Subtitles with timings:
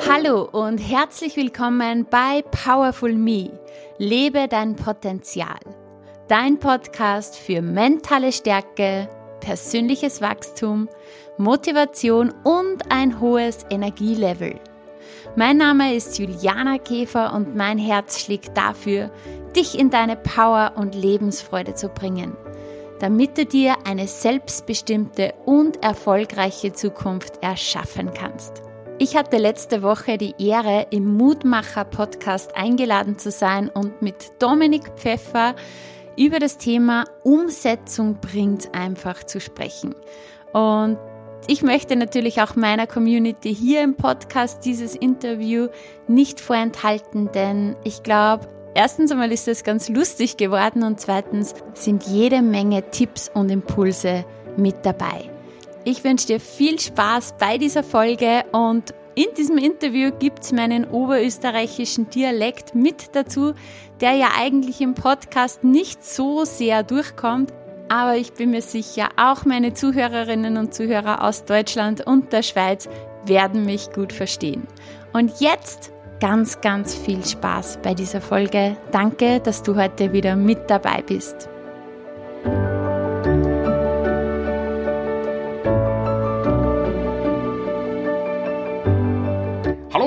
[0.00, 3.50] Hallo und herzlich willkommen bei Powerful Me.
[3.96, 5.60] Lebe dein Potenzial.
[6.26, 9.08] Dein Podcast für mentale Stärke,
[9.40, 10.88] persönliches Wachstum,
[11.38, 14.58] Motivation und ein hohes Energielevel.
[15.36, 19.10] Mein Name ist Juliana Käfer und mein Herz schlägt dafür,
[19.54, 22.36] dich in deine Power und Lebensfreude zu bringen,
[22.98, 28.63] damit du dir eine selbstbestimmte und erfolgreiche Zukunft erschaffen kannst.
[29.04, 35.54] Ich hatte letzte Woche die Ehre, im Mutmacher-Podcast eingeladen zu sein und mit Dominik Pfeffer
[36.16, 39.94] über das Thema Umsetzung bringt einfach zu sprechen.
[40.54, 40.96] Und
[41.48, 45.68] ich möchte natürlich auch meiner Community hier im Podcast dieses Interview
[46.08, 52.04] nicht vorenthalten, denn ich glaube, erstens einmal ist es ganz lustig geworden und zweitens sind
[52.04, 54.24] jede Menge Tipps und Impulse
[54.56, 55.33] mit dabei.
[55.86, 60.86] Ich wünsche dir viel Spaß bei dieser Folge und in diesem Interview gibt es meinen
[60.86, 63.52] oberösterreichischen Dialekt mit dazu,
[64.00, 67.52] der ja eigentlich im Podcast nicht so sehr durchkommt.
[67.90, 72.88] Aber ich bin mir sicher, auch meine Zuhörerinnen und Zuhörer aus Deutschland und der Schweiz
[73.26, 74.66] werden mich gut verstehen.
[75.12, 78.76] Und jetzt ganz, ganz viel Spaß bei dieser Folge.
[78.90, 81.50] Danke, dass du heute wieder mit dabei bist.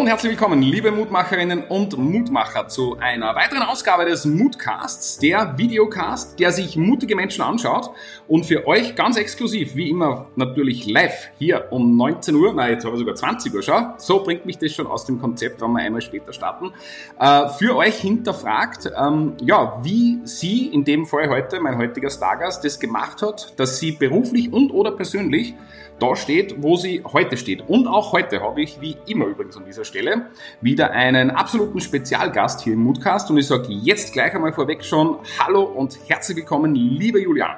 [0.08, 6.40] Und herzlich willkommen, liebe Mutmacherinnen und Mutmacher, zu einer weiteren Ausgabe des Mutcasts, der Videocast,
[6.40, 7.90] der sich mutige Menschen anschaut
[8.26, 12.86] und für euch ganz exklusiv, wie immer natürlich live hier um 19 Uhr, nein, jetzt
[12.86, 15.74] habe ich sogar 20 Uhr schon, so bringt mich das schon aus dem Konzept, wenn
[15.74, 16.72] wir einmal später starten,
[17.20, 22.64] äh, für euch hinterfragt, ähm, ja, wie sie, in dem Fall heute, mein heutiger Stargast,
[22.64, 25.54] das gemacht hat, dass sie beruflich und oder persönlich
[26.00, 27.68] da steht, wo sie heute steht.
[27.68, 30.28] Und auch heute habe ich, wie immer übrigens an dieser Stelle,
[30.62, 33.30] wieder einen absoluten Spezialgast hier im Moodcast.
[33.30, 37.58] Und ich sage jetzt gleich einmal vorweg schon Hallo und herzlich willkommen, liebe Julian.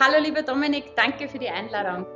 [0.00, 2.06] Hallo, lieber Dominik, danke für die Einladung.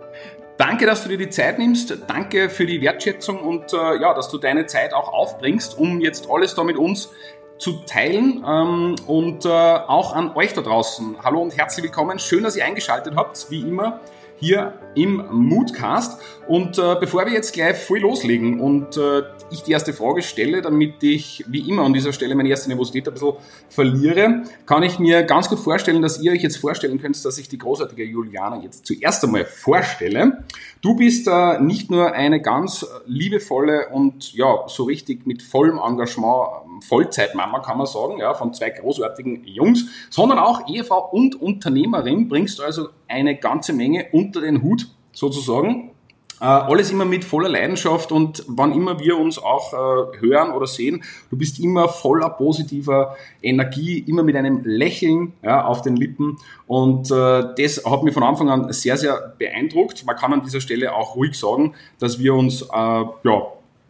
[0.59, 1.97] Danke, dass du dir die Zeit nimmst.
[2.07, 6.29] Danke für die Wertschätzung und äh, ja, dass du deine Zeit auch aufbringst, um jetzt
[6.31, 7.11] alles da mit uns
[7.57, 11.17] zu teilen ähm, und äh, auch an euch da draußen.
[11.23, 12.19] Hallo und herzlich willkommen.
[12.19, 14.01] Schön, dass ihr eingeschaltet habt, wie immer
[14.41, 16.21] hier im Moodcast.
[16.51, 19.23] Und äh, bevor wir jetzt gleich voll loslegen und äh,
[19.53, 23.07] ich die erste Frage stelle, damit ich wie immer an dieser Stelle meine erste Nervosität
[23.07, 23.35] ein bisschen
[23.69, 27.49] verliere, kann ich mir ganz gut vorstellen, dass ihr euch jetzt vorstellen könnt, dass ich
[27.49, 30.43] die großartige Juliana jetzt zuerst einmal vorstelle.
[30.83, 36.49] Du bist äh, nicht nur eine ganz liebevolle und ja, so richtig mit vollem Engagement
[36.65, 42.29] ähm, Vollzeitmama, kann man sagen, ja, von zwei großartigen Jungs, sondern auch Ehefrau und Unternehmerin,
[42.29, 45.90] bringst also eine ganze Menge unter den Hut sozusagen.
[46.41, 50.67] Äh, alles immer mit voller Leidenschaft und wann immer wir uns auch äh, hören oder
[50.67, 56.39] sehen, du bist immer voller positiver Energie, immer mit einem Lächeln ja, auf den Lippen
[56.67, 60.07] und äh, das hat mich von Anfang an sehr, sehr beeindruckt.
[60.07, 63.43] Man kann an dieser Stelle auch ruhig sagen, dass wir uns äh, ja,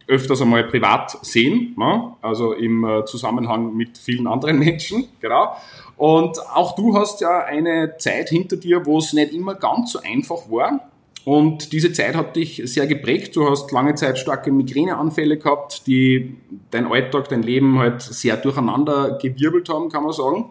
[0.07, 2.13] öfters einmal privat sehen, ne?
[2.21, 5.55] also im äh, Zusammenhang mit vielen anderen Menschen, genau.
[5.95, 9.99] Und auch du hast ja eine Zeit hinter dir, wo es nicht immer ganz so
[9.99, 10.90] einfach war.
[11.23, 13.35] Und diese Zeit hat dich sehr geprägt.
[13.35, 16.35] Du hast lange Zeit starke Migräneanfälle gehabt, die
[16.71, 20.45] dein Alltag, dein Leben halt sehr durcheinander gewirbelt haben, kann man sagen.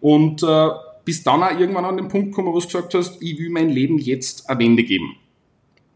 [0.00, 0.68] Und äh,
[1.04, 3.70] bis dann auch irgendwann an den Punkt gekommen, wo du gesagt hast, ich will mein
[3.70, 5.16] Leben jetzt eine Wende geben.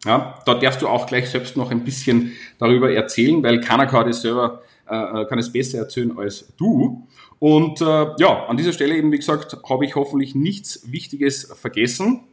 [0.05, 4.07] Ja, da darfst du auch gleich selbst noch ein bisschen darüber erzählen, weil keiner kann
[4.07, 7.07] das selber, äh, kann es besser erzählen als du.
[7.39, 12.25] Und äh, ja, an dieser Stelle eben, wie gesagt, habe ich hoffentlich nichts Wichtiges vergessen.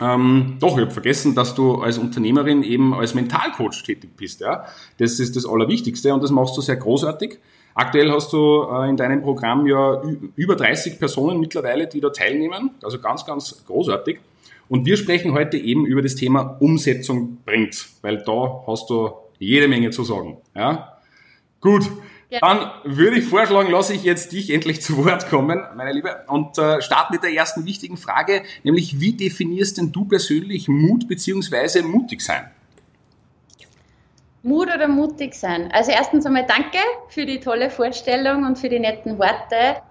[0.00, 4.40] Ähm, doch, ich habe vergessen, dass du als Unternehmerin eben als Mentalcoach tätig bist.
[4.40, 4.66] Ja?
[4.98, 7.38] Das ist das Allerwichtigste und das machst du sehr großartig.
[7.74, 10.02] Aktuell hast du äh, in deinem Programm ja
[10.34, 12.70] über 30 Personen mittlerweile, die da teilnehmen.
[12.82, 14.18] Also ganz, ganz großartig.
[14.68, 19.68] Und wir sprechen heute eben über das Thema Umsetzung bringt, weil da hast du jede
[19.68, 20.38] Menge zu sagen.
[20.54, 20.98] Ja?
[21.60, 21.84] Gut,
[22.30, 22.40] ja.
[22.40, 26.58] dann würde ich vorschlagen, lasse ich jetzt dich endlich zu Wort kommen, meine Liebe, und
[26.58, 31.82] äh, starte mit der ersten wichtigen Frage, nämlich wie definierst denn du persönlich Mut bzw.
[31.82, 32.50] mutig sein?
[34.42, 35.70] Mut oder mutig sein?
[35.72, 36.78] Also erstens einmal danke
[37.08, 39.82] für die tolle Vorstellung und für die netten Worte.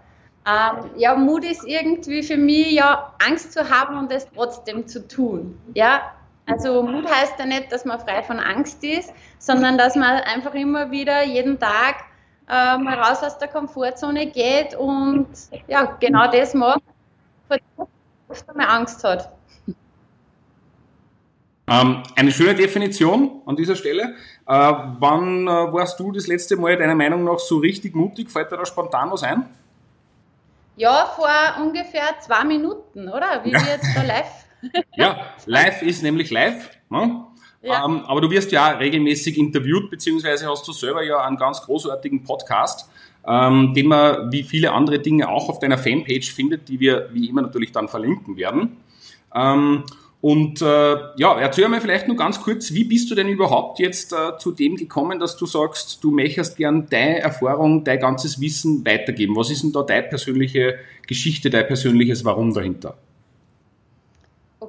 [0.47, 5.07] Ähm, ja, Mut ist irgendwie für mich ja Angst zu haben und es trotzdem zu
[5.07, 5.57] tun.
[5.73, 6.13] Ja,
[6.45, 10.53] also Mut heißt ja nicht, dass man frei von Angst ist, sondern dass man einfach
[10.53, 11.95] immer wieder jeden Tag
[12.49, 15.27] äh, mal raus aus der Komfortzone geht und
[15.67, 16.81] ja, genau das macht,
[17.47, 19.31] vor dem man Angst hat.
[21.67, 24.15] Ähm, eine schöne Definition an dieser Stelle.
[24.47, 28.29] Äh, wann äh, warst du das letzte Mal deiner Meinung nach so richtig mutig?
[28.29, 29.45] Fällt dir da spontan was ein?
[30.75, 31.29] Ja, vor
[31.63, 33.41] ungefähr zwei Minuten, oder?
[33.43, 33.59] Wie ja.
[33.59, 34.85] wir jetzt da live.
[34.95, 36.69] ja, live ist nämlich live.
[36.89, 37.25] Ne?
[37.65, 37.83] Ja.
[37.83, 42.23] Ähm, aber du wirst ja regelmäßig interviewt, beziehungsweise hast du selber ja einen ganz großartigen
[42.23, 42.87] Podcast,
[43.27, 47.27] ähm, den man wie viele andere Dinge auch auf deiner Fanpage findet, die wir wie
[47.27, 48.77] immer natürlich dann verlinken werden.
[49.33, 49.83] Ähm,
[50.21, 54.13] und äh, ja, erzähl mir vielleicht nur ganz kurz, wie bist du denn überhaupt jetzt
[54.13, 58.85] äh, zu dem gekommen, dass du sagst, du möchtest gern deine Erfahrung, dein ganzes Wissen
[58.85, 59.35] weitergeben?
[59.35, 62.97] Was ist denn da deine persönliche Geschichte, dein persönliches Warum dahinter?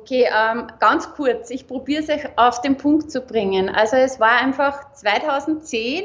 [0.07, 3.69] Okay, ähm, ganz kurz, ich probiere es euch auf den Punkt zu bringen.
[3.69, 6.05] Also es war einfach 2010,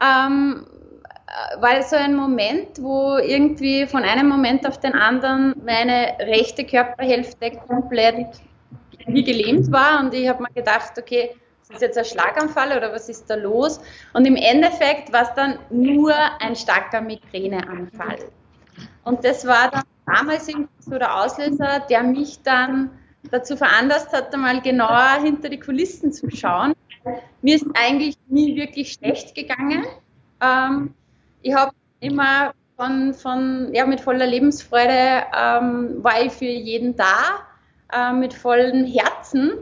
[0.00, 0.66] ähm,
[1.58, 6.64] war es so ein Moment, wo irgendwie von einem Moment auf den anderen meine rechte
[6.64, 8.40] Körperhälfte komplett
[9.08, 12.92] wie gelähmt war und ich habe mir gedacht, okay, ist das jetzt ein Schlaganfall oder
[12.92, 13.80] was ist da los?
[14.12, 18.18] Und im Endeffekt war es dann nur ein starker Migräneanfall.
[19.02, 20.46] Und das war dann damals
[20.78, 22.90] so der Auslöser, der mich dann
[23.30, 26.74] dazu veranlasst hat, einmal genauer hinter die Kulissen zu schauen.
[27.42, 29.84] Mir ist eigentlich nie wirklich schlecht gegangen.
[30.40, 30.94] Ähm,
[31.42, 37.46] ich habe immer von, von, ja, mit voller Lebensfreude ähm, war ich für jeden da
[37.92, 39.52] äh, mit vollem Herzen.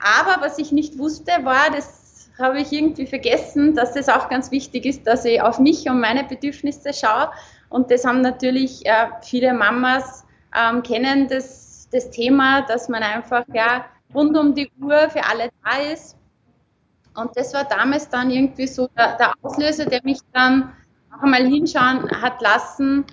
[0.00, 4.50] Aber was ich nicht wusste, war, das habe ich irgendwie vergessen, dass es auch ganz
[4.50, 7.30] wichtig ist, dass ich auf mich und meine Bedürfnisse schaue.
[7.68, 10.24] Und das haben natürlich äh, viele Mamas
[10.56, 15.50] ähm, kennen das, das Thema, dass man einfach ja rund um die Uhr für alle
[15.64, 16.16] da ist.
[17.14, 20.72] Und das war damals dann irgendwie so der, der Auslöser, der mich dann
[21.12, 23.04] auch einmal hinschauen hat lassen,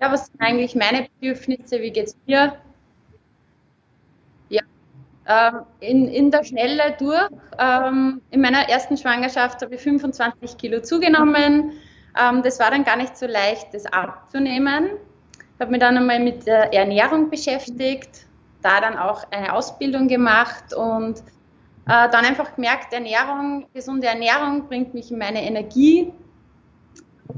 [0.00, 2.56] ja, was sind eigentlich meine Bedürfnisse, wie geht es mir?
[5.28, 7.28] Ähm, in, in der Schnelle durch.
[7.58, 11.72] Ähm, in meiner ersten Schwangerschaft habe ich 25 Kilo zugenommen.
[12.18, 14.88] Ähm, das war dann gar nicht so leicht, das abzunehmen.
[15.60, 18.26] Habe mich dann einmal mit der Ernährung beschäftigt,
[18.62, 21.18] da dann auch eine Ausbildung gemacht und
[21.88, 26.12] äh, dann einfach gemerkt, Ernährung, gesunde Ernährung bringt mich in meine Energie.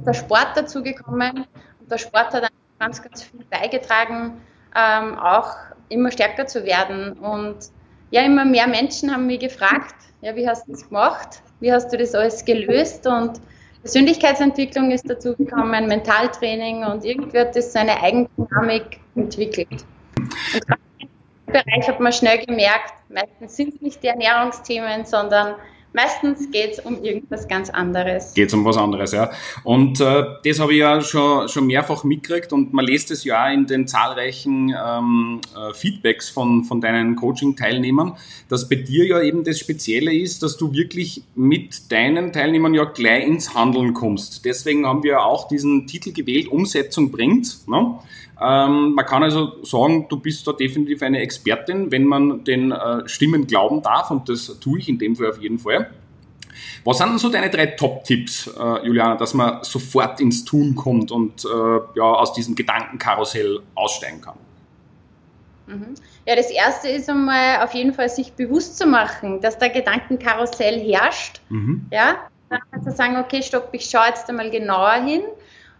[0.04, 1.46] Der Sport dazu gekommen
[1.80, 4.40] und der Sport hat ganz, ganz viel beigetragen,
[4.74, 5.54] ähm, auch
[5.88, 7.12] immer stärker zu werden.
[7.12, 7.70] Und
[8.10, 11.42] ja, immer mehr Menschen haben mich gefragt, ja, wie hast du das gemacht?
[11.60, 13.06] Wie hast du das alles gelöst?
[13.06, 13.40] Und
[13.82, 19.84] Persönlichkeitsentwicklung ist dazu gekommen, Mentaltraining und irgendwie hat das seine Eigendynamik entwickelt.
[20.18, 20.64] Und
[20.98, 21.08] im
[21.46, 25.54] Bereich hat man schnell gemerkt, meistens sind es nicht die Ernährungsthemen, sondern
[25.92, 28.32] Meistens geht es um irgendwas ganz anderes.
[28.34, 29.30] Geht es um was anderes, ja.
[29.64, 33.48] Und äh, das habe ich ja schon, schon mehrfach mitgekriegt und man lässt es ja
[33.50, 38.16] in den zahlreichen ähm, äh, Feedbacks von, von deinen Coaching-Teilnehmern,
[38.48, 42.84] dass bei dir ja eben das Spezielle ist, dass du wirklich mit deinen Teilnehmern ja
[42.84, 44.44] gleich ins Handeln kommst.
[44.44, 47.66] Deswegen haben wir auch diesen Titel gewählt, Umsetzung bringt.
[47.68, 47.98] Ne?
[48.40, 53.06] Ähm, man kann also sagen, du bist da definitiv eine Expertin, wenn man den äh,
[53.06, 55.90] Stimmen glauben darf und das tue ich in dem Fall auf jeden Fall.
[56.84, 61.10] Was sind denn so deine drei Top-Tipps, äh, Juliana, dass man sofort ins Tun kommt
[61.10, 64.36] und äh, ja, aus diesem Gedankenkarussell aussteigen kann?
[65.66, 65.94] Mhm.
[66.26, 70.80] Ja, das erste ist einmal auf jeden Fall sich bewusst zu machen, dass der Gedankenkarussell
[70.80, 71.40] herrscht.
[71.50, 71.86] Mhm.
[71.92, 72.16] Ja,
[72.48, 75.22] dann zu sagen, okay, stopp, ich schaue jetzt einmal genauer hin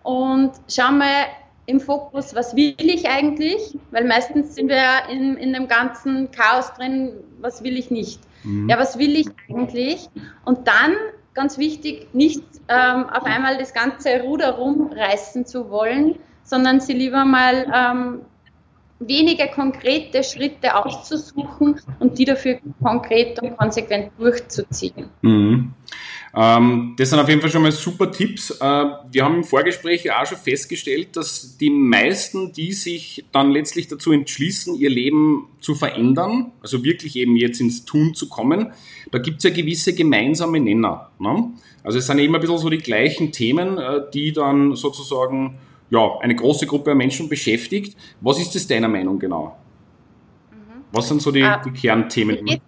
[0.02, 1.26] und schau mal,
[1.70, 3.78] im Fokus, was will ich eigentlich?
[3.92, 8.20] Weil meistens sind wir ja in, in dem ganzen Chaos drin, was will ich nicht?
[8.42, 8.68] Mhm.
[8.68, 10.08] Ja, was will ich eigentlich?
[10.44, 10.94] Und dann,
[11.34, 17.24] ganz wichtig, nicht ähm, auf einmal das ganze Ruder rumreißen zu wollen, sondern sie lieber
[17.24, 18.20] mal ähm,
[19.00, 25.08] wenige konkrete Schritte auszusuchen und die dafür konkret und konsequent durchzuziehen.
[25.22, 25.74] Mhm.
[26.32, 28.50] Ähm, das sind auf jeden Fall schon mal super Tipps.
[28.50, 33.88] Äh, wir haben im Vorgespräch auch schon festgestellt, dass die meisten, die sich dann letztlich
[33.88, 38.72] dazu entschließen, ihr Leben zu verändern, also wirklich eben jetzt ins Tun zu kommen,
[39.10, 41.10] da gibt es ja gewisse gemeinsame Nenner.
[41.18, 41.50] Ne?
[41.82, 45.58] Also es sind immer ein bisschen so die gleichen Themen, äh, die dann sozusagen
[45.90, 47.96] ja, eine große Gruppe an Menschen beschäftigt.
[48.20, 49.56] Was ist das deiner Meinung genau?
[50.50, 50.84] Mhm.
[50.92, 52.46] Was sind so die, ah, die Kernthemen?
[52.46, 52.60] Ich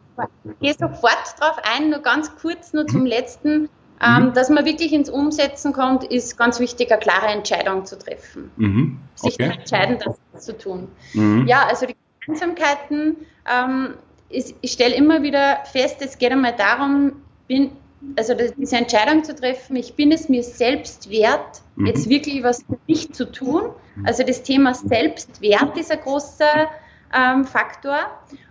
[0.60, 3.06] gehe sofort darauf ein, nur ganz kurz, nur zum mhm.
[3.06, 3.68] letzten.
[4.04, 4.32] Ähm, mhm.
[4.32, 8.50] dass man wirklich ins Umsetzen kommt, ist ganz wichtig, eine klare Entscheidung zu treffen.
[8.56, 8.98] Mhm.
[9.20, 9.30] Okay.
[9.30, 9.98] Sich zu entscheiden,
[10.32, 10.88] das zu tun.
[11.14, 11.46] Mhm.
[11.46, 11.94] Ja, also die
[12.26, 13.16] Gemeinsamkeiten,
[13.48, 13.94] ähm,
[14.28, 17.12] ist, ich stelle immer wieder fest, es geht einmal darum,
[17.46, 17.72] bin,
[18.16, 21.86] also diese Entscheidung zu treffen, ich bin es mir selbst wert, mhm.
[21.86, 23.70] jetzt wirklich was für mich zu tun.
[24.04, 26.68] Also das Thema Selbstwert ist ein großer
[27.14, 27.98] ähm, Faktor.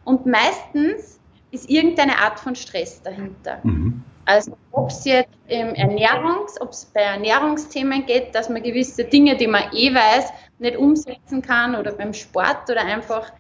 [0.03, 1.19] Und meistens
[1.51, 3.59] ist irgendeine Art von Stress dahinter.
[3.63, 4.03] Mhm.
[4.25, 9.35] Also ob es jetzt im Ernährungs, ob es bei Ernährungsthemen geht, dass man gewisse Dinge,
[9.35, 13.31] die man eh weiß, nicht umsetzen kann oder beim Sport oder einfach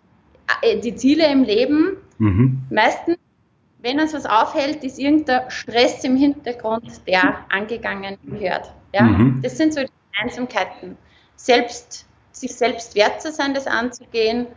[0.61, 1.97] äh, die Ziele im Leben.
[2.17, 2.63] Mhm.
[2.69, 3.17] Meistens,
[3.81, 8.71] wenn uns was aufhält, ist irgendein Stress im Hintergrund, der angegangen gehört.
[8.93, 9.03] Ja?
[9.03, 9.41] Mhm.
[9.41, 9.89] Das sind so die
[10.21, 10.97] Einsamkeiten.
[11.35, 14.47] Selbst, sich selbst wert zu sein, das anzugehen,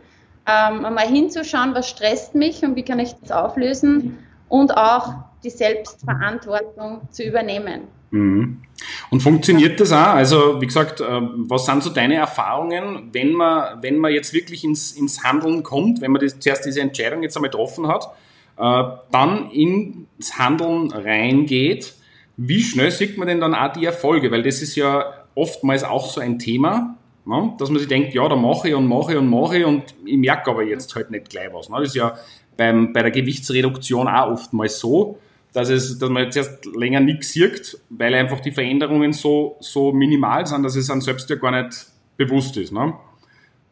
[0.47, 5.13] ähm, einmal hinzuschauen, was stresst mich und wie kann ich das auflösen und auch
[5.43, 7.87] die Selbstverantwortung zu übernehmen.
[8.11, 8.61] Mhm.
[9.09, 10.13] Und funktioniert das auch?
[10.13, 14.63] Also, wie gesagt, äh, was sind so deine Erfahrungen, wenn man, wenn man jetzt wirklich
[14.63, 18.09] ins, ins Handeln kommt, wenn man das, zuerst diese Entscheidung jetzt einmal getroffen hat,
[18.57, 21.93] äh, dann ins Handeln reingeht,
[22.37, 24.31] wie schnell sieht man denn dann auch die Erfolge?
[24.31, 27.53] Weil das ist ja oftmals auch so ein Thema, ne?
[27.57, 29.83] dass man sich denkt, ja, da mache ich und mache ich und mache ich und
[30.05, 31.69] ich merke aber jetzt halt nicht gleich was.
[31.69, 31.77] Ne?
[31.79, 32.15] Das ist ja
[32.57, 35.19] beim, bei der Gewichtsreduktion auch oftmals so,
[35.53, 39.93] dass, es, dass man jetzt erst länger nichts sieht, weil einfach die Veränderungen so, so
[39.93, 42.73] minimal sind, dass es einem selbst ja gar nicht bewusst ist.
[42.73, 42.93] Ne?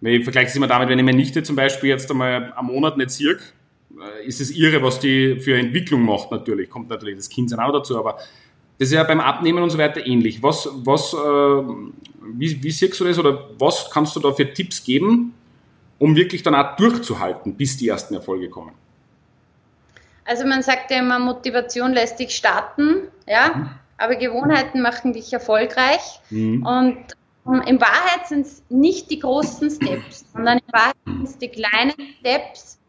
[0.02, 2.98] Ich vergleiche es immer damit, wenn ich meine Nichte zum Beispiel jetzt einmal am Monat
[2.98, 3.38] nicht sehe,
[4.26, 6.70] ist es irre, was die für Entwicklung macht natürlich.
[6.70, 8.18] Kommt natürlich das Kind auch dazu, aber
[8.80, 10.42] das ist ja beim Abnehmen und so weiter ähnlich.
[10.42, 14.84] Was, was, äh, wie, wie siehst du das oder was kannst du da für Tipps
[14.84, 15.34] geben,
[16.00, 18.72] um wirklich dann auch durchzuhalten, bis die ersten Erfolge kommen?
[20.26, 23.70] Also man sagt ja immer, Motivation lässt dich starten, ja, mhm.
[23.98, 26.20] aber Gewohnheiten machen dich erfolgreich.
[26.30, 26.66] Mhm.
[26.66, 26.98] Und
[27.44, 31.50] um, in Wahrheit sind es nicht die großen Steps, sondern in Wahrheit sind es die
[31.50, 32.80] kleinen Steps,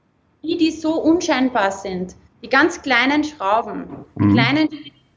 [0.44, 2.14] die, die so unscheinbar sind.
[2.42, 4.34] Die ganz kleinen Schrauben, die mhm.
[4.34, 4.68] kleinen,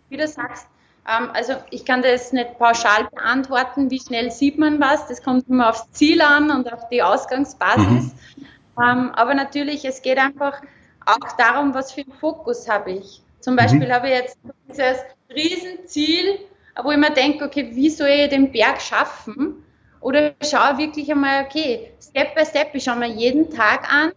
[0.10, 0.68] wie du sagst,
[1.08, 5.48] ähm, also ich kann das nicht pauschal beantworten, wie schnell sieht man was, das kommt
[5.50, 8.14] immer aufs Ziel an und auf die Ausgangsbasis.
[8.14, 8.46] Mhm.
[8.82, 10.62] Ähm, aber natürlich, es geht einfach
[11.06, 13.22] auch darum, was für einen Fokus habe ich.
[13.40, 13.58] Zum mhm.
[13.58, 13.92] Beispiel mhm.
[13.92, 14.38] habe ich jetzt
[14.70, 15.00] dieses
[15.34, 16.40] Riesenziel,
[16.82, 19.64] wo ich mir denke, okay, wie soll ich den Berg schaffen?
[20.00, 24.12] Oder schaue wirklich einmal, okay, Step by Step, ich schaue mir jeden Tag an.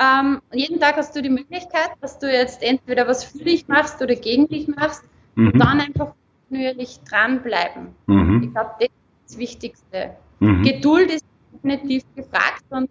[0.00, 4.00] Ähm, jeden Tag hast du die Möglichkeit, dass du jetzt entweder was für dich machst
[4.00, 5.02] oder gegen dich machst
[5.34, 5.48] mhm.
[5.48, 6.14] und dann einfach
[6.48, 7.88] kontinuierlich dranbleiben.
[8.06, 8.42] Mhm.
[8.44, 8.94] Ich glaube, das ist
[9.26, 10.16] das Wichtigste.
[10.38, 10.62] Mhm.
[10.62, 12.88] Geduld ist definitiv gefragt und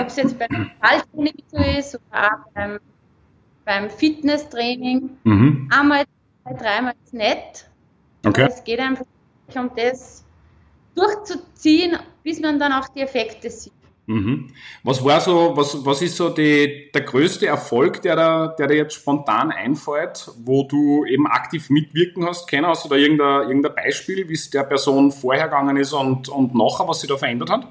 [0.00, 2.78] ob es jetzt beim Mentaltraining so ist oder auch beim,
[3.64, 5.10] beim Fitnesstraining.
[5.24, 5.68] Mhm.
[5.70, 6.04] Einmal,
[6.42, 7.68] zwei, dreimal ist nett.
[8.24, 8.42] Okay.
[8.42, 9.04] Aber es geht einfach
[9.54, 10.24] um das
[10.94, 13.72] durchzuziehen, bis man dann auch die Effekte sieht.
[14.06, 14.48] Mhm.
[14.82, 18.76] Was war so, was, was ist so die, der größte Erfolg, der da, der dir
[18.76, 22.48] jetzt spontan einfällt, wo du eben aktiv mitwirken hast?
[22.48, 26.28] Kennen hast du da irgendein, irgendein Beispiel, wie es der Person vorher gegangen ist und,
[26.28, 27.68] und nachher, was sich da verändert hat?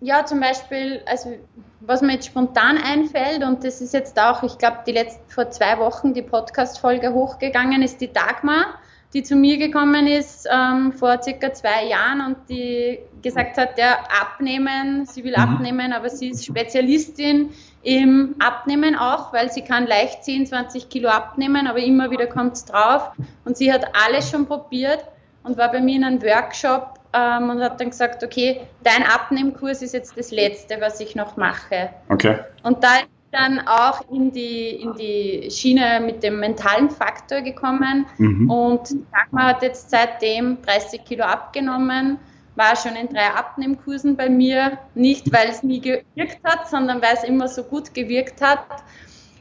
[0.00, 1.36] ja, zum Beispiel, also
[1.80, 5.50] was mir jetzt spontan einfällt, und das ist jetzt auch, ich glaube, die letzten vor
[5.50, 8.78] zwei Wochen die Podcast-Folge hochgegangen, ist die Dagmar,
[9.16, 13.96] die zu mir gekommen ist ähm, vor circa zwei Jahren und die gesagt hat, ja,
[14.20, 15.42] abnehmen, sie will mhm.
[15.42, 17.48] abnehmen, aber sie ist Spezialistin
[17.82, 22.56] im Abnehmen auch, weil sie kann leicht 10, 20 Kilo abnehmen, aber immer wieder kommt
[22.56, 23.10] es drauf.
[23.46, 25.06] Und sie hat alles schon probiert
[25.44, 29.80] und war bei mir in einem Workshop ähm, und hat dann gesagt, okay, dein Abnehmkurs
[29.80, 31.88] ist jetzt das Letzte, was ich noch mache.
[32.10, 32.40] Okay.
[32.62, 32.90] Und da
[33.32, 38.50] dann auch in die, in die Schiene mit dem mentalen Faktor gekommen mhm.
[38.50, 42.18] und Dagmar hat jetzt seitdem 30 Kilo abgenommen,
[42.54, 47.14] war schon in drei Abnehmkursen bei mir, nicht weil es nie gewirkt hat, sondern weil
[47.14, 48.64] es immer so gut gewirkt hat.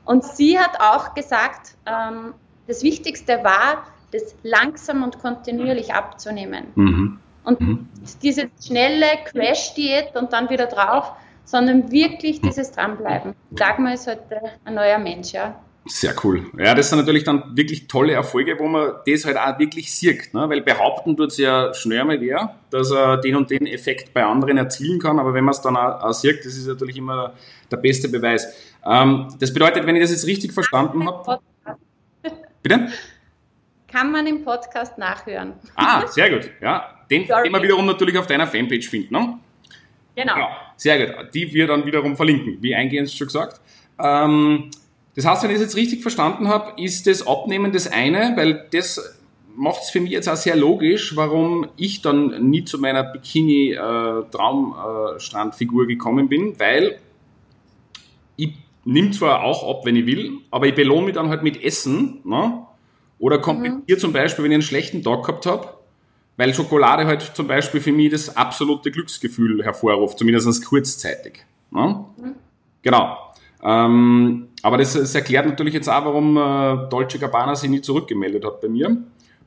[0.04, 2.34] Und sie hat auch gesagt, ähm,
[2.68, 6.66] das Wichtigste war, das langsam und kontinuierlich abzunehmen.
[6.76, 7.20] Mhm.
[7.44, 7.90] Und mhm.
[8.22, 11.14] diese schnelle Crash-Diät und dann wieder drauf,
[11.46, 13.34] sondern wirklich dieses Dranbleiben.
[13.52, 15.60] Dagmar ist heute ein neuer Mensch, ja.
[15.88, 16.48] Sehr cool.
[16.58, 20.34] Ja, das sind natürlich dann wirklich tolle Erfolge, wo man das halt auch wirklich sieht.
[20.34, 20.50] Ne?
[20.50, 24.26] Weil behaupten tut es ja schnell mal wer, dass er den und den Effekt bei
[24.26, 27.34] anderen erzielen kann, aber wenn man es dann auch, auch sieht, das ist natürlich immer
[27.72, 28.48] der beste Beweis.
[28.84, 31.40] Ähm, das bedeutet, wenn ich das jetzt richtig verstanden habe.
[32.64, 32.88] Bitte?
[33.88, 35.54] Kann man im Podcast nachhören.
[35.76, 36.50] Ah, sehr gut.
[36.62, 39.14] Ja, den, den wir wiederum natürlich auf deiner Fanpage finden.
[39.14, 39.38] Ne?
[40.16, 40.38] Genau.
[40.38, 41.34] Ja, sehr gut.
[41.34, 43.60] Die wir dann wiederum verlinken, wie eingehend schon gesagt.
[44.00, 44.72] Ähm,
[45.16, 48.68] das heißt, wenn ich es jetzt richtig verstanden habe, ist das Abnehmen das eine, weil
[48.72, 49.20] das
[49.56, 55.84] macht es für mich jetzt auch sehr logisch, warum ich dann nie zu meiner Bikini-Traumstrandfigur
[55.84, 57.00] äh, gekommen bin, weil
[58.36, 58.52] ich
[58.84, 62.20] nehme zwar auch ab, wenn ich will, aber ich belohne mich dann halt mit Essen,
[62.26, 62.64] ne?
[63.18, 64.02] Oder kompensiere mhm.
[64.02, 65.75] zum Beispiel, wenn ich einen schlechten Tag gehabt habe,
[66.38, 71.46] weil Schokolade halt zum Beispiel für mich das absolute Glücksgefühl hervorruft, zumindest kurzzeitig.
[71.72, 72.06] Ne?
[72.18, 72.36] Mhm.
[72.82, 73.18] Genau.
[73.64, 78.46] Ähm, Aber das, das, erklärt natürlich jetzt auch, warum äh, Dolce Gabbana sich nie zurückgemeldet
[78.46, 78.98] hat bei mir.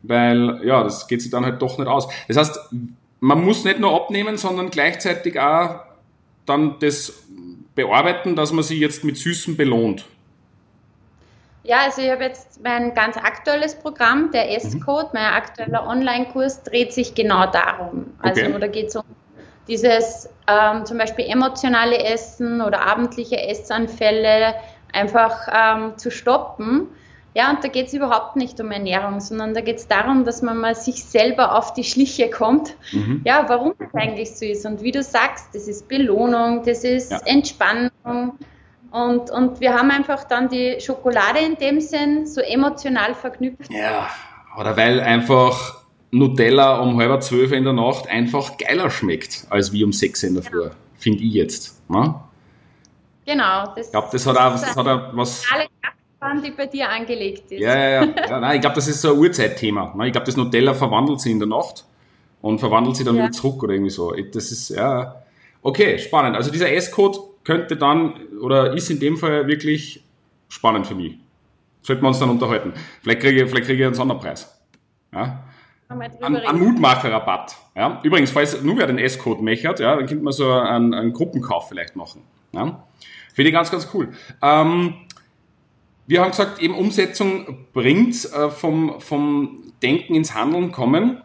[0.02, 2.08] Weil, ja, das geht sich dann halt doch nicht aus.
[2.26, 2.58] Das heißt,
[3.20, 5.80] man muss nicht nur abnehmen, sondern gleichzeitig auch
[6.46, 7.24] dann das
[7.74, 10.04] bearbeiten, dass man sich jetzt mit Süßen belohnt.
[11.68, 15.10] Ja, also ich habe jetzt mein ganz aktuelles Programm, der S-Code, mhm.
[15.12, 18.14] mein aktueller Online-Kurs dreht sich genau darum.
[18.20, 18.58] Also okay.
[18.58, 19.04] da geht es um
[19.68, 24.54] dieses ähm, zum Beispiel emotionale Essen oder abendliche Essanfälle
[24.94, 26.86] einfach ähm, zu stoppen.
[27.34, 30.40] Ja, und da geht es überhaupt nicht um Ernährung, sondern da geht es darum, dass
[30.40, 32.76] man mal sich selber auf die Schliche kommt.
[32.92, 33.20] Mhm.
[33.26, 34.64] Ja, warum das eigentlich so ist.
[34.64, 37.20] Und wie du sagst, das ist Belohnung, das ist ja.
[37.26, 38.38] Entspannung.
[38.90, 43.70] Und, und wir haben einfach dann die Schokolade in dem Sinn so emotional verknüpft.
[43.70, 44.08] Ja,
[44.58, 49.84] oder weil einfach Nutella um halb zwölf in der Nacht einfach geiler schmeckt, als wie
[49.84, 50.70] um sechs in der Früh, ja.
[50.96, 51.90] finde ich jetzt.
[51.90, 52.14] Ne?
[53.26, 53.74] Genau.
[53.76, 55.44] Das, ich glaube, das hat auch, das hat auch was...
[55.52, 57.60] Alle Kraftbahn, die bei dir angelegt ist.
[57.60, 58.08] Ja, ja, ja.
[58.26, 59.92] ja nein, ich glaube, das ist so ein Urzeitthema.
[59.94, 60.06] Ne?
[60.06, 61.84] Ich glaube, das Nutella verwandelt sich in der Nacht
[62.40, 63.24] und verwandelt sich dann ja.
[63.24, 64.12] wieder zurück oder irgendwie so.
[64.12, 65.16] Das ist, ja...
[65.60, 66.36] Okay, spannend.
[66.36, 70.04] Also dieser S-Code könnte dann oder ist in dem Fall wirklich
[70.48, 71.18] spannend für mich.
[71.82, 72.72] Sollten wir uns dann unterhalten.
[73.02, 74.54] Vielleicht kriege ich, vielleicht kriege ich einen Sonderpreis.
[75.12, 75.44] Ja?
[75.88, 77.56] Ein, ein Mutmacher-Rabatt.
[77.74, 78.00] Ja?
[78.02, 81.68] Übrigens, falls nur wer den S-Code mechert, ja, dann könnte man so einen, einen Gruppenkauf
[81.68, 82.22] vielleicht machen.
[82.52, 82.84] Ja?
[83.32, 84.12] Finde ich ganz, ganz cool.
[84.42, 84.94] Ähm,
[86.06, 91.22] wir haben gesagt, eben Umsetzung bringt äh, vom, vom Denken ins Handeln kommen.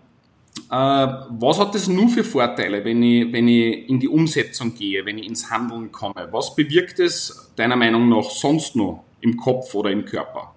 [0.69, 5.05] Äh, was hat das nur für Vorteile, wenn ich, wenn ich in die Umsetzung gehe,
[5.05, 6.27] wenn ich ins Handeln komme?
[6.31, 10.53] Was bewirkt es deiner Meinung nach sonst noch im Kopf oder im Körper?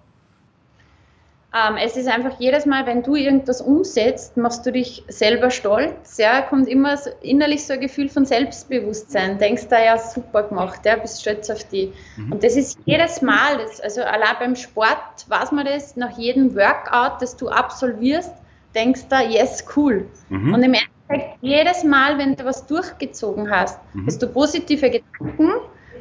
[1.53, 6.17] Ähm, es ist einfach jedes Mal, wenn du irgendwas umsetzt, machst du dich selber stolz.
[6.17, 9.37] Ja, kommt immer so, innerlich so ein Gefühl von Selbstbewusstsein.
[9.37, 11.93] Denkst da ja super gemacht, ja, bist stolz auf die.
[12.17, 12.33] Mhm.
[12.33, 16.53] Und das ist jedes Mal, das, also allein beim Sport weiß man das, nach jedem
[16.53, 18.33] Workout, das du absolvierst,
[18.77, 20.07] denkst da, yes, cool.
[20.29, 20.53] Mhm.
[20.53, 24.05] Und im Endeffekt, jedes Mal, wenn du was durchgezogen hast, mhm.
[24.05, 25.51] hast du positive Gedanken,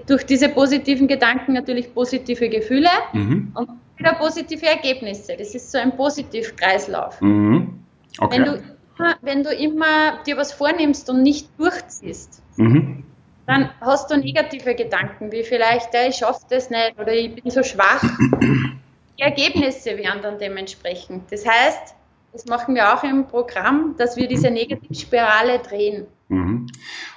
[0.07, 3.51] durch diese positiven Gedanken natürlich positive Gefühle mhm.
[3.55, 5.37] und wieder positive Ergebnisse.
[5.37, 7.21] Das ist so ein Positivkreislauf.
[7.21, 7.81] Mhm.
[8.19, 8.37] Okay.
[8.37, 8.53] Wenn, du
[8.99, 13.05] immer, wenn du immer dir was vornimmst und nicht durchziehst, mhm.
[13.47, 17.51] dann hast du negative Gedanken, wie vielleicht, ja, ich schaffe das nicht oder ich bin
[17.51, 18.03] so schwach.
[19.19, 21.33] Die Ergebnisse wären dann dementsprechend.
[21.33, 21.96] Das heißt,
[22.37, 26.07] das machen wir auch im Programm, dass wir diese Negativspirale drehen.
[26.29, 26.67] Mhm.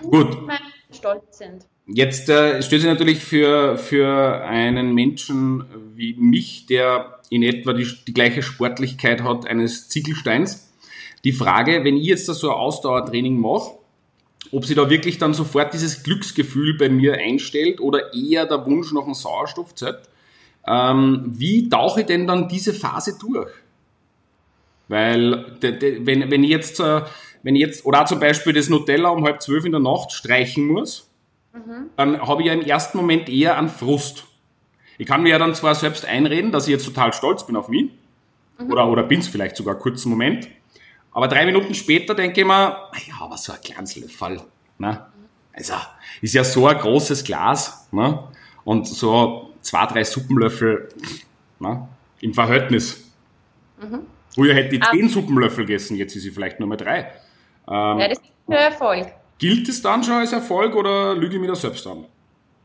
[0.02, 0.36] Gut.
[0.38, 0.52] Und
[0.92, 1.66] stolz sind.
[1.88, 7.88] Jetzt äh, stößt sich natürlich für, für einen Menschen wie mich, der in etwa die,
[8.08, 10.72] die gleiche Sportlichkeit hat eines Ziegelsteins,
[11.24, 13.72] die Frage, wenn ich jetzt da so ein Ausdauertraining mache,
[14.52, 18.94] ob sich da wirklich dann sofort dieses Glücksgefühl bei mir einstellt oder eher der Wunsch
[18.94, 20.00] nach einem Sauerstoff zählt.
[20.66, 23.50] Ähm, wie tauche ich denn dann diese Phase durch?
[24.90, 27.04] Weil, wenn, wenn ich jetzt, äh,
[27.44, 31.10] wenn jetzt, oder zum Beispiel das Nutella um halb zwölf in der Nacht streichen muss,
[31.54, 31.92] mhm.
[31.96, 34.26] dann habe ich ja im ersten Moment eher einen Frust.
[34.98, 37.70] Ich kann mir ja dann zwar selbst einreden, dass ich jetzt total stolz bin auf
[37.70, 37.92] mich,
[38.58, 38.72] mhm.
[38.72, 40.50] oder, oder bin es vielleicht sogar einen kurzen Moment,
[41.12, 44.42] aber drei Minuten später denke ich mir, ah ja, aber so ein kleines Löffel,
[44.80, 45.06] ne?
[45.54, 45.74] Also,
[46.22, 48.24] ist ja so ein großes Glas, ne?
[48.64, 50.90] Und so zwei, drei Suppenlöffel,
[51.60, 51.88] ne?
[52.22, 53.12] Im Verhältnis.
[53.82, 54.02] Mhm.
[54.34, 54.92] Früher hätte ich ah.
[54.92, 57.12] zehn Suppenlöffel gegessen, jetzt ist sie vielleicht nur mal drei.
[57.68, 59.08] Ähm, ja, das ist ein Erfolg.
[59.38, 62.06] Gilt es dann schon als Erfolg oder lüge ich mir das selbst an?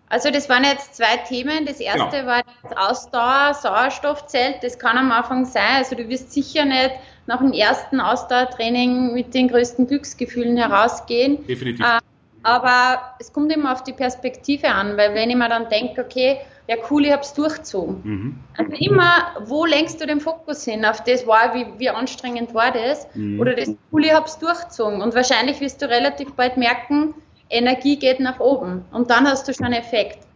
[0.09, 1.67] Also das waren jetzt zwei Themen.
[1.67, 2.27] Das erste genau.
[2.27, 4.57] war das Ausdauer, Sauerstoffzelt.
[4.63, 5.77] Das kann am Anfang sein.
[5.79, 6.93] Also du wirst sicher nicht
[7.27, 11.45] nach dem ersten Ausdauertraining mit den größten Glücksgefühlen herausgehen.
[11.47, 11.85] Definitiv.
[11.85, 11.99] Äh,
[12.43, 16.39] aber es kommt immer auf die Perspektive an, weil wenn ich mir dann denke, okay,
[16.67, 18.01] ja cool, ich habe es durchgezogen.
[18.03, 18.39] Mhm.
[18.57, 20.85] Also immer, wo lenkst du den Fokus hin?
[20.85, 23.07] Auf das war, wie, wie anstrengend war das?
[23.15, 23.41] Mhm.
[23.41, 25.03] Oder das cool, ich habe es durchgezogen.
[25.03, 27.15] Und wahrscheinlich wirst du relativ bald merken,
[27.51, 28.85] Energie geht nach oben.
[28.93, 30.27] Und dann hast du schon einen Effekt.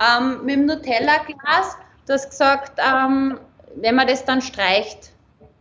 [0.00, 3.38] Ähm, mit dem Nutella-Glas, du hast gesagt, ähm,
[3.76, 5.12] wenn man das dann streicht,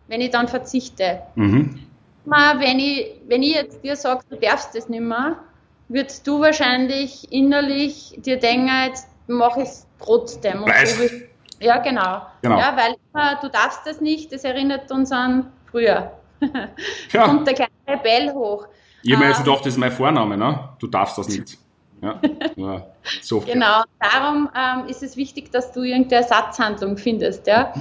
[0.08, 1.22] wenn ich dann verzichte.
[1.36, 1.80] Mhm.
[2.26, 5.38] Wenn ich, wenn ich jetzt dir sage, du darfst das nicht mehr,
[5.90, 10.66] würdest du wahrscheinlich innerlich dir denken, jetzt mache ich es trotzdem.
[10.86, 11.04] So
[11.60, 12.22] ja, genau.
[12.42, 12.60] genau.
[12.60, 16.12] Ja, weil immer, du darfst das nicht, das erinnert uns an früher.
[17.12, 17.26] ja.
[17.26, 18.68] kommt der kleine Rebell hoch.
[19.04, 20.70] Ich habe mir jetzt gedacht, das ist mein Vorname, ne?
[20.80, 21.58] Du darfst das nicht.
[22.02, 22.20] Ja,
[22.56, 22.86] ja
[23.22, 27.74] so genau, darum ähm, ist es wichtig, dass du irgendeine Ersatzhandlung findest, ja.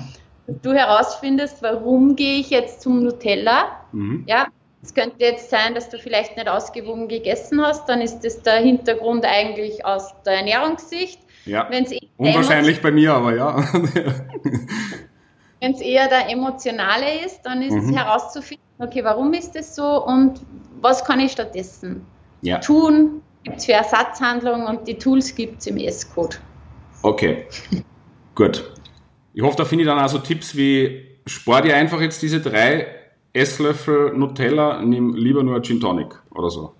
[0.46, 4.24] Dass du herausfindest, warum gehe ich jetzt zum Nutella, mhm.
[4.26, 4.46] ja,
[4.82, 8.56] es könnte jetzt sein, dass du vielleicht nicht ausgewogen gegessen hast, dann ist das der
[8.56, 11.23] Hintergrund eigentlich aus der Ernährungssicht.
[11.46, 11.68] Ja.
[11.70, 13.56] Eh Unwahrscheinlich bei mir, aber ja.
[15.60, 17.90] Wenn es eher der emotionale ist, dann ist mhm.
[17.90, 20.40] es herauszufinden, okay, warum ist das so und
[20.80, 22.04] was kann ich stattdessen
[22.42, 22.58] ja.
[22.58, 23.22] tun?
[23.44, 26.36] Gibt es für Ersatzhandlungen und die Tools gibt es im S-Code.
[27.02, 27.46] Okay,
[28.34, 28.70] gut.
[29.34, 32.86] Ich hoffe, da finde ich dann also Tipps wie, spar dir einfach jetzt diese drei
[33.32, 36.74] Esslöffel Nutella, nimm lieber nur Gin Tonic oder so.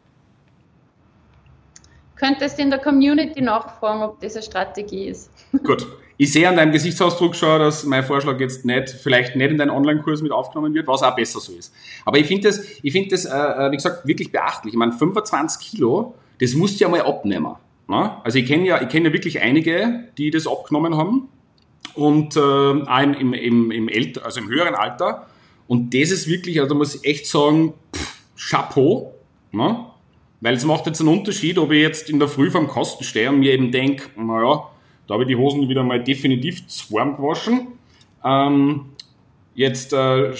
[2.25, 5.31] Könntest in der Community nachfragen, ob das eine Strategie ist.
[5.63, 5.87] Gut.
[6.17, 9.71] Ich sehe an deinem Gesichtsausdruck schon, dass mein Vorschlag jetzt nicht, vielleicht nicht in deinen
[9.71, 11.75] Online-Kurs mit aufgenommen wird, was auch besser so ist.
[12.05, 14.73] Aber ich finde das, ich finde das, äh, äh, wie gesagt, wirklich beachtlich.
[14.73, 17.57] Ich meine, 25 Kilo, das musst du ja mal abnehmen.
[17.89, 18.11] Ne?
[18.23, 21.29] Also ich kenne ja, ich ja wirklich einige, die das abgenommen haben
[21.95, 25.27] und äh, auch im, im, im, älter, also im höheren Alter.
[25.67, 28.17] Und das ist wirklich, also da muss ich echt sagen, pff,
[28.51, 29.15] Chapeau.
[29.53, 29.85] Ne?
[30.41, 33.31] Weil es macht jetzt einen Unterschied, ob ich jetzt in der Früh vom Kosten stehe
[33.31, 34.69] und mir eben denke, naja,
[35.07, 37.69] da habe ich die Hosen wieder mal definitiv zu warm gewaschen.
[38.25, 38.87] Ähm,
[39.55, 40.35] jetzt äh, äh,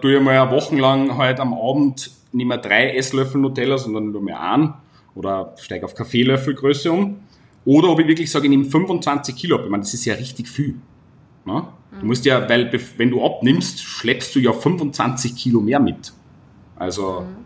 [0.00, 4.40] tue ich mal wochenlang halt am Abend nicht mehr drei Esslöffel Nutella, sondern nur mehr
[4.40, 4.74] einen
[5.14, 7.20] oder steige auf Kaffeelöffelgröße um.
[7.64, 9.62] Oder ob ich wirklich sage, ich nehme 25 Kilo ab.
[9.64, 10.74] Ich meine, das ist ja richtig viel.
[11.44, 11.62] Ne?
[11.92, 12.00] Mhm.
[12.00, 16.12] Du musst ja, weil wenn du abnimmst, schleppst du ja 25 Kilo mehr mit.
[16.76, 17.44] Also, mhm.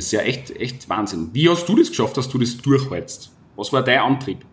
[0.00, 1.30] Das ist ja echt, echt Wahnsinn.
[1.32, 3.30] Wie hast du das geschafft, dass du das durchhältst?
[3.56, 4.44] Was war dein Antrieb?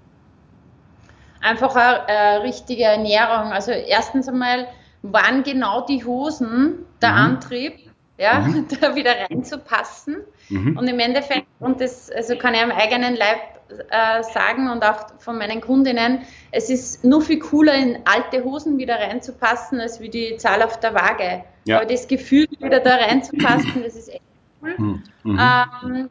[1.41, 3.51] einfach eine äh, richtige Ernährung.
[3.51, 4.67] Also erstens einmal
[5.01, 7.17] waren genau die Hosen der mhm.
[7.17, 7.73] Antrieb,
[8.17, 8.67] ja, mhm.
[8.81, 10.17] da wieder reinzupassen.
[10.49, 10.77] Mhm.
[10.77, 15.19] Und im Endeffekt, und das also kann ich am eigenen Leib äh, sagen und auch
[15.19, 16.19] von meinen Kundinnen,
[16.51, 20.79] es ist nur viel cooler, in alte Hosen wieder reinzupassen, als wie die Zahl auf
[20.79, 21.43] der Waage.
[21.65, 21.77] Ja.
[21.77, 24.21] Aber das Gefühl, wieder da reinzupassen, das ist echt.
[24.61, 25.03] Mhm.
[25.23, 25.39] mhm.
[25.39, 26.09] Ähm,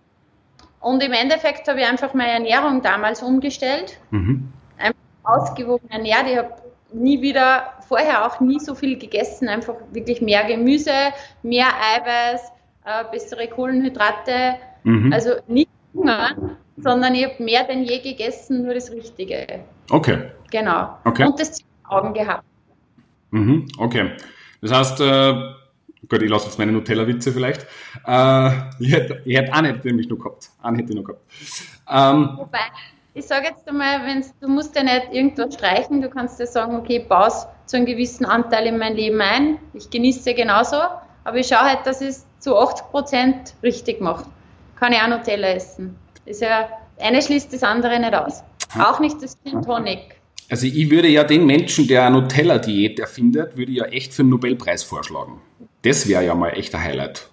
[0.81, 3.99] und im Endeffekt habe ich einfach meine Ernährung damals umgestellt.
[4.11, 4.53] Mhm
[5.27, 6.27] ausgewogen ernährt.
[6.29, 6.53] Ich habe
[6.93, 10.93] nie wieder, vorher auch nie so viel gegessen, einfach wirklich mehr Gemüse,
[11.43, 12.41] mehr Eiweiß,
[12.85, 14.57] äh, bessere Kohlenhydrate.
[14.85, 15.13] Mhm.
[15.13, 19.61] Also nicht hungern, sondern ich habe mehr denn je gegessen, nur das Richtige.
[19.91, 20.31] Okay.
[20.51, 20.97] Genau.
[21.05, 21.25] Okay.
[21.25, 22.45] Und das Ziel Augen gehabt.
[23.31, 23.69] Mhm.
[23.79, 24.13] Okay.
[24.61, 25.35] Das heißt, äh,
[26.09, 27.63] gut, ich lasse jetzt meine Nutella-Witze vielleicht.
[28.07, 30.51] Äh, ich hätte, ich hätte einen nämlich noch gehabt.
[30.63, 31.23] Einen hätte ich noch gehabt.
[31.91, 32.59] Ähm, Wobei,
[33.15, 36.77] ich sage jetzt einmal, wenn's, du musst ja nicht irgendwas streichen, du kannst ja sagen,
[36.77, 39.59] okay, ich baue es zu einem gewissen Anteil in mein Leben ein.
[39.75, 40.77] Ich genieße genauso,
[41.25, 44.27] aber ich schaue halt, dass ich es zu 80 Prozent richtig mache.
[44.79, 45.97] Kann ich auch Nutella essen.
[46.27, 48.43] Ist ja, eine schließt das andere nicht aus.
[48.79, 50.17] Auch nicht das Gin Tonic.
[50.49, 54.23] Also ich würde ja den Menschen, der eine Nutella-Diät erfindet, würde ich ja echt für
[54.23, 55.41] einen Nobelpreis vorschlagen.
[55.87, 57.29] Das wäre ja mal echt ein Highlight.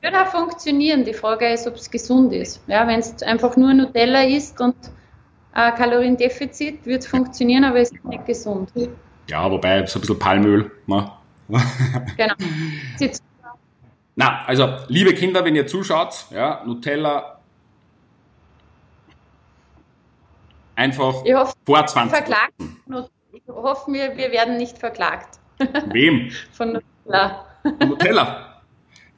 [0.00, 1.04] Würde auch funktionieren.
[1.04, 2.62] Die Frage ist, ob es gesund ist.
[2.68, 4.76] Ja, wenn es einfach nur Nutella isst und
[5.56, 8.70] äh, Kaloriendefizit wird funktionieren, aber es ist nicht gesund.
[9.26, 10.70] Ja, wobei so ein bisschen Palmöl.
[10.86, 11.10] Ne?
[12.16, 12.34] genau.
[14.14, 17.40] Na, also liebe Kinder, wenn ihr zuschaut, ja, Nutella
[20.76, 22.16] einfach ich hoffe, vor 20.
[22.16, 22.52] Verklagt.
[23.32, 25.40] Ich hoffe, wir, wir werden nicht verklagt.
[25.88, 26.30] Wem?
[26.52, 27.46] Von Nutella.
[27.80, 28.62] Nutella.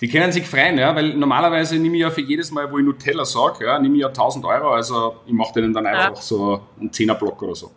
[0.00, 2.84] Die können sich freuen, ja, weil normalerweise nehme ich ja für jedes Mal, wo ich
[2.84, 6.22] Nutella sage, ja, nehme ich ja 1000 Euro, also ich mache denen dann einfach ja.
[6.22, 7.72] so einen Zehnerblock oder so.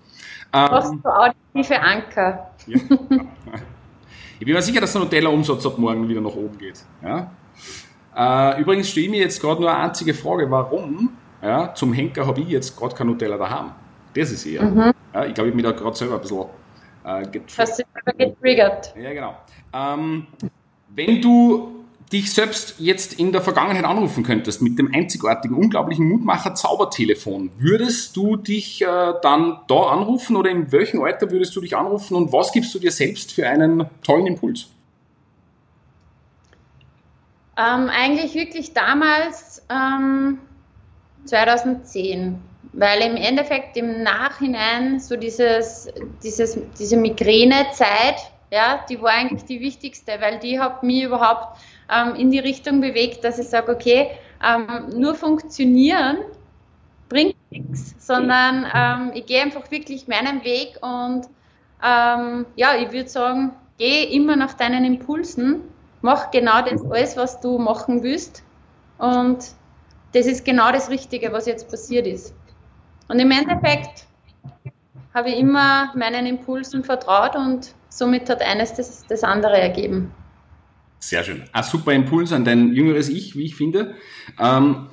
[0.54, 2.52] Ähm, auditive Anker.
[2.68, 2.78] Ja.
[4.40, 6.84] ich bin mir sicher, dass der Nutella-Umsatz ab morgen wieder nach oben geht.
[7.02, 7.32] Ja.
[8.16, 12.28] Äh, übrigens stelle ich mir jetzt gerade nur eine einzige Frage, warum ja, zum Henker
[12.28, 13.72] habe ich jetzt gerade kein Nutella daheim.
[14.14, 14.64] Das ist eher.
[14.64, 14.92] Mhm.
[15.14, 16.46] Ja, ich glaube, ich bin da gerade selber ein bisschen
[17.04, 17.58] äh, getriggert.
[17.58, 18.94] Hast du getriggert?
[18.96, 19.36] Ja, genau.
[19.74, 20.28] Ähm,
[20.96, 21.72] wenn du
[22.12, 28.18] dich selbst jetzt in der Vergangenheit anrufen könntest mit dem einzigartigen, unglaublichen Mutmacher Zaubertelefon, würdest
[28.18, 32.34] du dich äh, dann da anrufen oder in welchem Alter würdest du dich anrufen und
[32.34, 34.68] was gibst du dir selbst für einen tollen Impuls?
[37.58, 40.40] Ähm, eigentlich wirklich damals ähm,
[41.26, 42.40] 2010,
[42.74, 45.88] weil im Endeffekt im Nachhinein so dieses,
[46.24, 51.58] dieses, diese Migränezeit, ja, die war eigentlich die wichtigste, weil die hat mich überhaupt
[51.90, 54.12] ähm, in die Richtung bewegt, dass ich sage, okay,
[54.44, 56.18] ähm, nur funktionieren
[57.08, 61.28] bringt nichts, sondern ähm, ich gehe einfach wirklich meinen Weg und
[61.84, 65.62] ähm, ja, ich würde sagen, geh immer nach deinen Impulsen,
[66.02, 68.44] mach genau das alles, was du machen willst
[68.98, 69.40] und
[70.14, 72.36] das ist genau das Richtige, was jetzt passiert ist.
[73.08, 74.06] Und im Endeffekt
[75.14, 80.12] habe ich immer meinen Impulsen vertraut und somit hat eines das, das andere ergeben.
[81.00, 81.44] Sehr schön.
[81.52, 83.96] Ein super Impuls an dein jüngeres Ich, wie ich finde.
[84.40, 84.88] Ähm,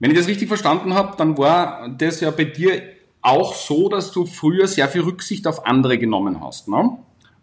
[0.00, 2.82] wenn ich das richtig verstanden habe, dann war das ja bei dir
[3.22, 6.68] auch so, dass du früher sehr viel Rücksicht auf andere genommen hast.
[6.68, 6.98] Ne?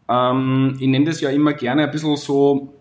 [0.09, 2.73] Ähm, ich nenne das ja immer gerne ein bisschen so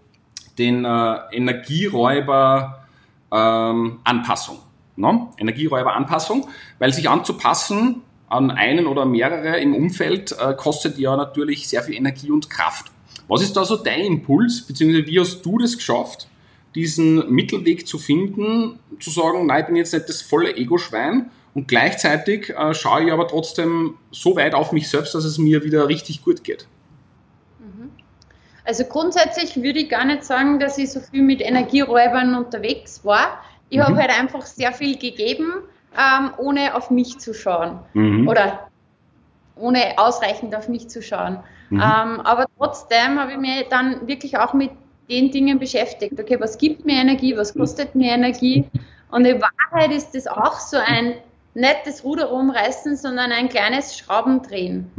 [0.59, 2.87] den äh, Energieräuber
[3.31, 4.59] ähm, Anpassung.
[4.97, 5.29] Ne?
[5.39, 11.69] Energieräuber Anpassung, weil sich anzupassen an einen oder mehrere im Umfeld äh, kostet ja natürlich
[11.69, 12.87] sehr viel Energie und Kraft.
[13.29, 16.29] Was ist da so dein Impuls, beziehungsweise wie hast du das geschafft,
[16.75, 21.69] diesen Mittelweg zu finden, zu sagen, nein, ich bin jetzt nicht das volle Ego-Schwein und
[21.69, 25.89] gleichzeitig äh, schaue ich aber trotzdem so weit auf mich selbst, dass es mir wieder
[25.89, 26.67] richtig gut geht?
[27.61, 27.91] Mhm.
[28.65, 33.43] Also grundsätzlich würde ich gar nicht sagen, dass ich so viel mit Energieräubern unterwegs war.
[33.69, 33.83] Ich mhm.
[33.83, 35.53] habe halt einfach sehr viel gegeben,
[35.97, 37.81] ähm, ohne auf mich zu schauen.
[37.95, 38.29] Mhm.
[38.29, 38.69] Oder
[39.57, 41.39] ohne ausreichend auf mich zu schauen.
[41.71, 41.81] Mhm.
[41.81, 44.71] Ähm, aber trotzdem habe ich mich dann wirklich auch mit
[45.09, 46.19] den Dingen beschäftigt.
[46.19, 48.65] Okay, was gibt mir Energie, was kostet mir Energie?
[49.11, 51.15] Und in Wahrheit ist das auch so ein
[51.55, 54.91] nettes Ruder rumreißen, sondern ein kleines Schraubendrehen.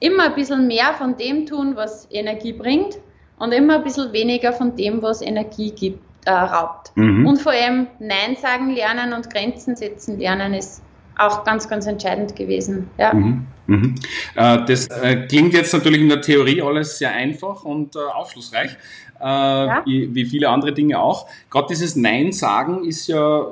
[0.00, 2.98] Immer ein bisschen mehr von dem tun, was Energie bringt
[3.38, 6.92] und immer ein bisschen weniger von dem, was Energie gibt, äh, raubt.
[6.94, 7.26] Mhm.
[7.26, 10.82] Und vor allem Nein sagen lernen und Grenzen setzen lernen ist
[11.16, 12.90] auch ganz, ganz entscheidend gewesen.
[12.98, 13.14] Ja.
[13.14, 13.46] Mhm.
[13.66, 13.94] Mhm.
[14.34, 18.72] Äh, das äh, klingt jetzt natürlich in der Theorie alles sehr einfach und äh, aufschlussreich
[19.20, 19.82] äh, ja.
[19.84, 21.26] wie, wie viele andere Dinge auch.
[21.50, 23.46] Gerade dieses Nein sagen ist ja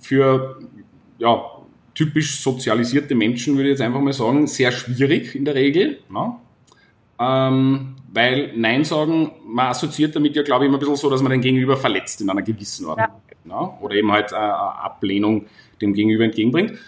[0.00, 0.58] für
[1.18, 1.42] ja,
[1.94, 5.98] typisch sozialisierte Menschen, würde ich jetzt einfach mal sagen, sehr schwierig in der Regel.
[6.10, 6.34] Ne?
[7.18, 11.22] Ähm, weil Nein sagen, man assoziiert damit ja, glaube ich, immer ein bisschen so, dass
[11.22, 13.08] man den Gegenüber verletzt in einer gewissen Ordnung.
[13.44, 13.60] Ja.
[13.60, 13.70] Ne?
[13.80, 15.46] Oder eben halt äh, Ablehnung
[15.80, 16.78] dem Gegenüber entgegenbringt.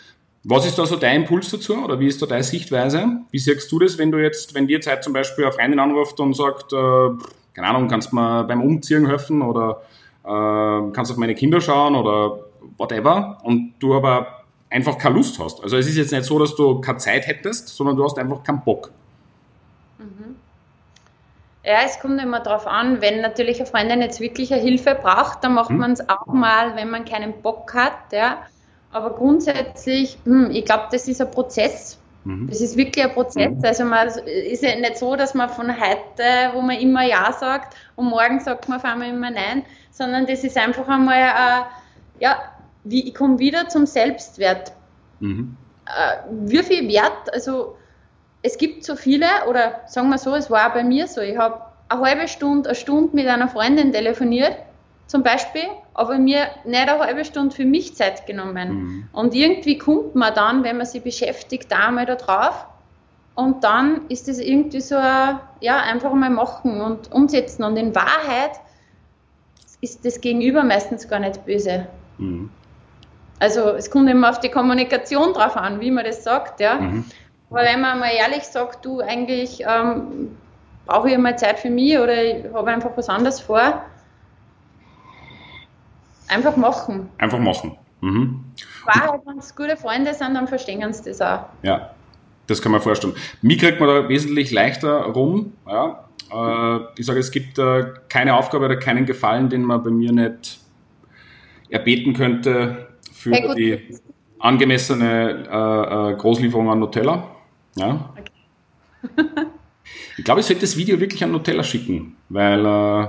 [0.45, 3.23] Was ist da so dein Impuls dazu oder wie ist da deine Sichtweise?
[3.31, 5.81] Wie siehst du das, wenn du jetzt, wenn dir jetzt halt zum Beispiel eine Freundin
[5.81, 7.11] anruft und sagt, äh,
[7.55, 9.83] keine Ahnung, kannst du mir beim Umziehen helfen oder
[10.25, 12.39] äh, kannst auf meine Kinder schauen oder
[12.77, 15.63] whatever und du aber einfach keine Lust hast.
[15.63, 18.43] Also es ist jetzt nicht so, dass du keine Zeit hättest, sondern du hast einfach
[18.43, 18.93] keinen Bock.
[21.69, 25.45] Ja, es kommt immer darauf an, wenn natürlich eine Freundin jetzt wirklich eine Hilfe braucht,
[25.45, 25.77] dann macht mhm.
[25.77, 28.11] man es auch mal, wenn man keinen Bock hat.
[28.11, 28.39] Ja.
[28.91, 31.99] Aber grundsätzlich, hm, ich glaube, das ist ein Prozess.
[32.25, 32.49] Mhm.
[32.49, 33.51] Das ist wirklich ein Prozess.
[33.51, 33.63] Mhm.
[33.63, 37.77] Also man ist ja nicht so, dass man von heute, wo man immer Ja sagt
[37.97, 42.39] und morgen sagt man auf einmal immer Nein, sondern das ist einfach einmal, äh, ja,
[42.85, 44.73] wie, ich komme wieder zum Selbstwert.
[45.21, 45.55] Mhm.
[45.85, 47.77] Äh, wie viel Wert, also
[48.43, 51.37] es gibt so viele, oder sagen wir so, es war auch bei mir so, ich
[51.37, 54.57] habe eine halbe Stunde, eine Stunde mit einer Freundin telefoniert,
[55.07, 58.71] zum Beispiel, aber mir nicht eine halbe Stunde für mich Zeit genommen.
[58.71, 59.09] Mhm.
[59.13, 62.67] Und irgendwie kommt man dann, wenn man sich beschäftigt, da einmal da drauf.
[63.35, 67.65] Und dann ist es irgendwie so, ja, einfach mal machen und umsetzen.
[67.65, 68.61] Und in Wahrheit
[69.81, 71.87] ist das Gegenüber meistens gar nicht böse.
[72.19, 72.51] Mhm.
[73.39, 76.75] Also es kommt immer auf die Kommunikation drauf an, wie man das sagt, ja.
[76.75, 77.05] Mhm.
[77.51, 80.37] Aber wenn man mal ehrlich sagt, du eigentlich ähm,
[80.87, 83.83] brauche ich mal Zeit für mich oder ich habe einfach was anderes vor,
[86.29, 87.09] einfach machen.
[87.19, 87.77] Einfach machen.
[88.01, 88.45] Mhm.
[88.85, 91.45] Wahrheit, wenn es gute Freunde sind, dann verstehen sie das auch.
[91.63, 91.91] Ja,
[92.47, 93.15] das kann man vorstellen.
[93.43, 95.53] Mir kriegt man da wesentlich leichter rum.
[95.67, 96.05] Ja.
[96.33, 100.13] Äh, ich sage, es gibt äh, keine Aufgabe oder keinen Gefallen, den man bei mir
[100.13, 100.59] nicht
[101.71, 103.99] erbeten könnte für die
[104.39, 107.25] angemessene äh, Großlieferung an Nutella.
[107.79, 108.15] Ja.
[108.19, 109.25] Okay.
[110.17, 113.09] ich glaube, ich sollte das Video wirklich an Nutella schicken, weil, äh,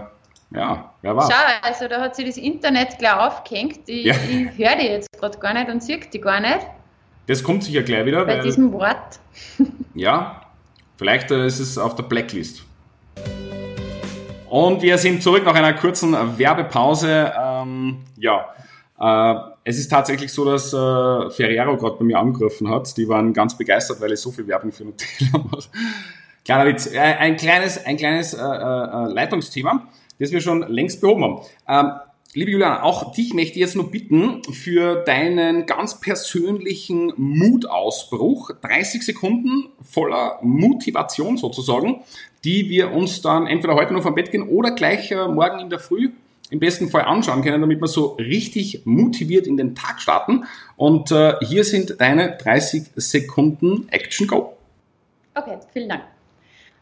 [0.51, 1.29] ja, wer war.
[1.29, 3.79] Schau, also da hat sich das Internet gleich aufgehängt.
[3.87, 4.13] Ich, ja.
[4.13, 6.59] ich höre die jetzt gerade gar nicht und sehe die gar nicht.
[7.27, 8.25] Das kommt sicher gleich wieder.
[8.25, 9.19] Bei weil, diesem Wort.
[9.93, 10.41] ja,
[10.97, 12.63] vielleicht äh, ist es auf der Blacklist.
[14.49, 17.31] Und wir sind zurück nach einer kurzen Werbepause.
[17.39, 18.47] Ähm, ja,
[18.99, 22.95] äh, es ist tatsächlich so, dass äh, Ferrero gerade bei mir angerufen hat.
[22.97, 25.69] Die waren ganz begeistert, weil ich so viel Werbung für Nutella mache.
[26.43, 26.87] Kleiner Witz.
[26.87, 29.87] Äh, ein kleines, ein kleines äh, äh, Leitungsthema,
[30.19, 31.41] das wir schon längst behoben haben.
[31.67, 31.91] Ähm,
[32.33, 38.51] liebe Juliana, auch dich möchte ich jetzt nur bitten für deinen ganz persönlichen Mutausbruch.
[38.61, 42.01] 30 Sekunden voller Motivation sozusagen,
[42.43, 45.69] die wir uns dann entweder heute noch vom Bett gehen oder gleich äh, morgen in
[45.69, 46.09] der Früh
[46.49, 50.45] im besten Fall anschauen können, damit wir so richtig motiviert in den Tag starten.
[50.75, 54.53] Und äh, hier sind deine 30 Sekunden Action Go.
[55.35, 56.03] Okay, vielen Dank.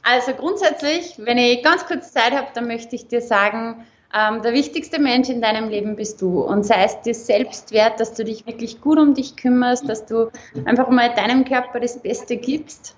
[0.04, 4.54] Also grundsätzlich, wenn ich ganz kurz Zeit habe, dann möchte ich dir sagen, ähm, der
[4.54, 6.40] wichtigste Mensch in deinem Leben bist du.
[6.42, 10.06] Und sei es dir selbst wert, dass du dich wirklich gut um dich kümmerst, dass
[10.06, 10.32] du
[10.66, 12.96] einfach mal deinem Körper das Beste gibst.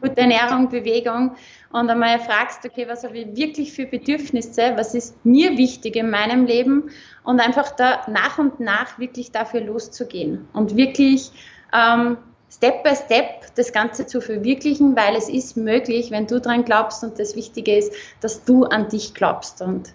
[0.00, 1.36] Gute Ernährung, Bewegung
[1.72, 6.10] und einmal fragst, okay, was habe ich wirklich für Bedürfnisse, was ist mir wichtig in
[6.10, 6.90] meinem Leben
[7.24, 11.32] und einfach da nach und nach wirklich dafür loszugehen und wirklich
[11.72, 12.18] ähm,
[12.50, 17.02] Step by Step das Ganze zu verwirklichen, weil es ist möglich, wenn du dran glaubst
[17.02, 19.60] und das Wichtige ist, dass du an dich glaubst.
[19.60, 19.94] Und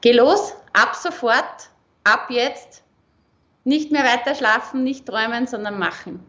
[0.00, 1.70] geh los, ab sofort,
[2.02, 2.82] ab jetzt,
[3.64, 6.20] nicht mehr weiter schlafen, nicht träumen, sondern machen.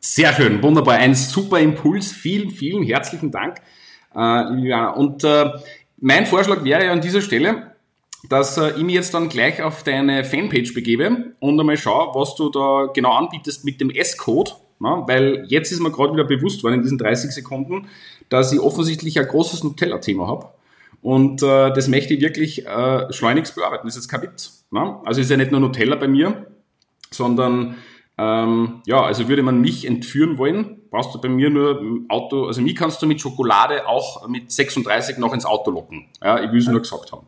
[0.00, 2.12] Sehr schön, wunderbar, ein super Impuls.
[2.12, 3.60] Vielen, vielen herzlichen Dank,
[4.14, 4.90] äh, Liliana.
[4.90, 5.50] Und äh,
[5.98, 7.72] mein Vorschlag wäre ja an dieser Stelle,
[8.28, 12.34] dass äh, ich mich jetzt dann gleich auf deine Fanpage begebe und einmal schaue, was
[12.34, 14.52] du da genau anbietest mit dem S-Code.
[14.78, 17.88] Weil jetzt ist mir gerade wieder bewusst worden in diesen 30 Sekunden,
[18.28, 20.48] dass ich offensichtlich ein großes Nutella-Thema habe.
[21.00, 23.86] Und äh, das möchte ich wirklich äh, schleunigst bearbeiten.
[23.86, 24.64] Das ist jetzt kein Witz.
[24.70, 25.00] Ne?
[25.04, 26.46] Also ist ja nicht nur Nutella bei mir,
[27.10, 27.76] sondern
[28.16, 32.46] ähm, ja, also würde man mich entführen wollen, brauchst du bei mir nur im Auto,
[32.46, 36.06] also mich kannst du mit Schokolade auch mit 36 noch ins Auto locken.
[36.22, 37.26] Ja, ich will es nur gesagt haben.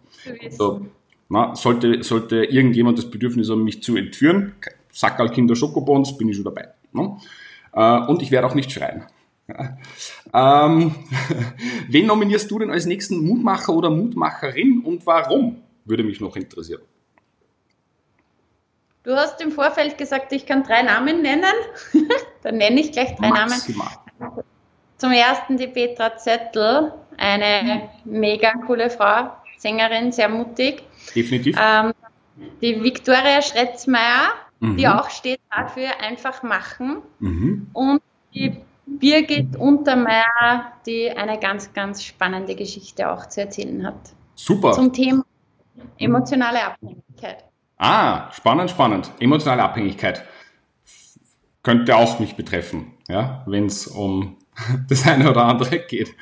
[0.51, 0.87] So,
[1.29, 4.55] na, sollte, sollte irgendjemand das Bedürfnis haben, mich zu entführen,
[4.93, 6.69] Sackerl Kinder Schokobons, bin ich schon dabei.
[6.93, 7.17] Ne?
[7.73, 9.05] Äh, und ich werde auch nicht schreien.
[9.49, 10.67] Ja.
[10.67, 10.95] Ähm,
[11.89, 15.63] wen nominierst du denn als nächsten Mutmacher oder Mutmacherin und warum?
[15.85, 16.83] Würde mich noch interessieren.
[19.07, 21.45] Du hast im Vorfeld gesagt, ich kann drei Namen nennen.
[22.43, 23.87] Dann nenne ich gleich drei Maximal.
[24.19, 24.45] Namen.
[24.97, 30.83] Zum ersten die Petra Zettel, eine mega coole Frau, Sängerin, sehr mutig.
[31.15, 31.57] Definitiv.
[31.57, 31.93] Ähm,
[32.61, 34.77] die Viktoria Schretzmeier, mhm.
[34.77, 37.03] die auch steht dafür, einfach machen.
[37.21, 37.69] Mhm.
[37.75, 38.03] Und
[38.35, 44.01] die Birgit Untermeier, die eine ganz, ganz spannende Geschichte auch zu erzählen hat.
[44.35, 44.73] Super.
[44.73, 45.25] Zum Thema
[45.97, 47.45] emotionale Abhängigkeit.
[47.79, 49.11] Ah, spannend, spannend.
[49.21, 50.25] Emotionale Abhängigkeit
[51.63, 54.37] könnte auch mich betreffen, ja, wenn es um
[54.89, 56.15] das eine oder andere geht.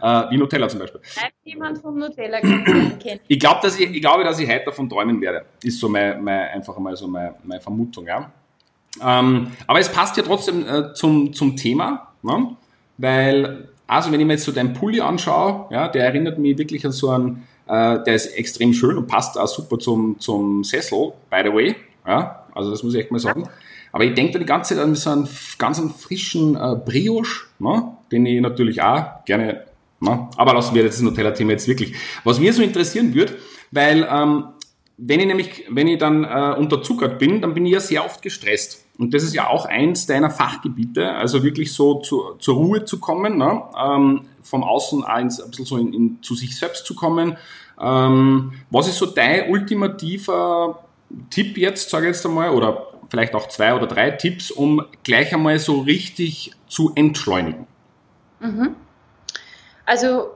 [0.00, 1.00] Äh, wie Nutella zum Beispiel.
[1.44, 3.22] jemand vom Nutella kennt.
[3.28, 5.44] Ich glaube, dass ich, ich glaube, dass ich heute davon träumen werde.
[5.62, 8.30] Ist so mein, mein einfach mal so meine, meine Vermutung, ja.
[9.02, 12.56] Ähm, aber es passt ja trotzdem äh, zum, zum Thema, ne?
[12.98, 16.84] weil, also wenn ich mir jetzt so deinen Pulli anschaue, ja, der erinnert mich wirklich
[16.84, 21.12] an so einen, äh, der ist extrem schön und passt auch super zum, zum Sessel,
[21.30, 21.76] by the way.
[22.06, 23.48] Ja, also das muss ich echt mal sagen.
[23.92, 27.46] Aber ich denke da die ganze Zeit an so einen ganz einen frischen äh, Brioche,
[27.58, 27.92] ne?
[28.10, 29.64] den ich natürlich auch gerne,
[30.00, 30.28] ne?
[30.36, 31.94] aber lassen wir das Nutella-Thema jetzt wirklich.
[32.24, 33.36] Was mir so interessieren würde,
[33.70, 34.44] weil ähm,
[35.04, 38.22] wenn ich nämlich, wenn ich dann äh, unterzuckert bin, dann bin ich ja sehr oft
[38.22, 38.84] gestresst.
[38.98, 43.00] Und das ist ja auch eins deiner Fachgebiete, also wirklich so zu, zur Ruhe zu
[43.00, 43.62] kommen, ne?
[43.76, 47.36] ähm, vom Außen eins, ein bisschen so in, in, zu sich selbst zu kommen.
[47.80, 50.84] Ähm, was ist so dein ultimativer
[51.30, 55.34] Tipp jetzt, sage ich jetzt einmal, oder vielleicht auch zwei oder drei Tipps, um gleich
[55.34, 57.66] einmal so richtig zu entschleunigen?
[58.40, 58.76] Mhm.
[59.84, 60.30] Also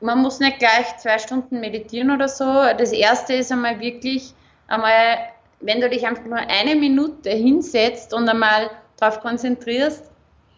[0.00, 2.44] man muss nicht gleich zwei Stunden meditieren oder so.
[2.44, 4.34] Das erste ist einmal wirklich
[4.68, 5.18] einmal,
[5.60, 10.10] wenn du dich einfach nur eine Minute hinsetzt und einmal darauf konzentrierst,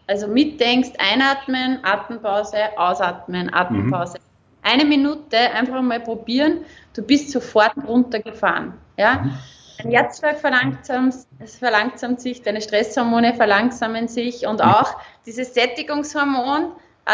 [0.07, 4.17] also mitdenkst, einatmen, Atempause, ausatmen, Atempause.
[4.17, 4.23] Mhm.
[4.63, 8.73] Eine Minute einfach mal probieren, du bist sofort runtergefahren.
[8.97, 9.19] Ja?
[9.19, 9.37] Mhm.
[9.77, 14.65] Dein Herzschlag verlangsamt, es verlangsamt sich, deine Stresshormone verlangsamen sich und mhm.
[14.65, 14.95] auch
[15.25, 16.71] dieses Sättigungshormon,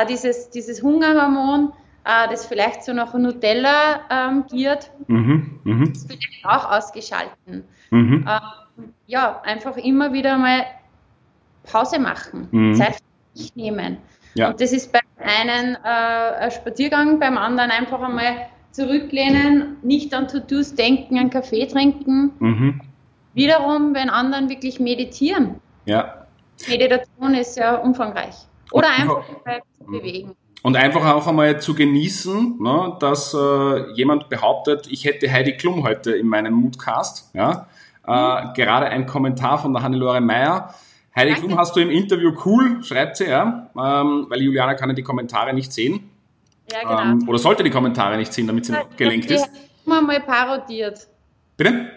[0.09, 1.73] dieses, dieses Hungerhormon,
[2.05, 5.85] äh, das vielleicht so nach Nutella ähm, giert, mhm, mh.
[5.87, 7.63] das vielleicht auch ausgeschalten.
[7.91, 8.25] Mhm.
[8.27, 10.65] Ähm, ja, einfach immer wieder mal
[11.63, 12.75] Pause machen, mhm.
[12.75, 13.97] Zeit für sich nehmen.
[14.35, 14.49] Ja.
[14.49, 20.27] Und das ist bei einen äh, ein Spaziergang, beim anderen einfach einmal zurücklehnen, nicht an
[20.27, 22.31] To-Dos denken, an Kaffee trinken.
[22.39, 22.81] Mhm.
[23.33, 25.61] Wiederum, wenn anderen wirklich meditieren.
[25.85, 26.25] Ja.
[26.67, 28.35] Meditation ist ja umfangreich.
[28.71, 29.23] Oder einfach
[29.77, 30.35] zu bewegen.
[30.63, 35.83] Und einfach auch einmal zu genießen, ne, dass äh, jemand behauptet, ich hätte Heidi Klum
[35.83, 37.29] heute in meinem Moodcast.
[37.33, 37.67] Ja?
[38.07, 38.11] Äh,
[38.45, 38.53] mhm.
[38.55, 40.73] Gerade ein Kommentar von der Hannelore Meyer.
[41.13, 41.47] Heidi Danke.
[41.47, 45.03] Klum hast du im Interview cool, schreibt sie, ja, ähm, weil Juliana kann ja die
[45.03, 46.09] Kommentare nicht sehen.
[46.71, 47.01] Ja, genau.
[47.01, 49.49] Ähm, oder sollte die Kommentare nicht sehen, damit sie noch gelenkt ist.
[49.85, 51.07] Ich habe mal parodiert.
[51.57, 51.91] Bitte?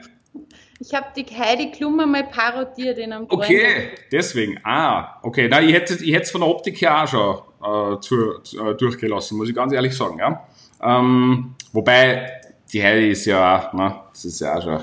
[0.79, 3.99] Ich habe die Heidi Klum mal parodiert in einem Okay, Freund.
[4.13, 4.61] deswegen.
[4.63, 5.49] Ah, okay.
[5.51, 9.39] Na, ich hätte ich es von der Optik her auch schon äh, zu, äh, durchgelassen,
[9.39, 10.19] muss ich ganz ehrlich sagen.
[10.19, 10.47] Ja?
[10.83, 12.31] Ähm, wobei,
[12.73, 14.81] die Heidi ist ja, na, das ist ja auch schon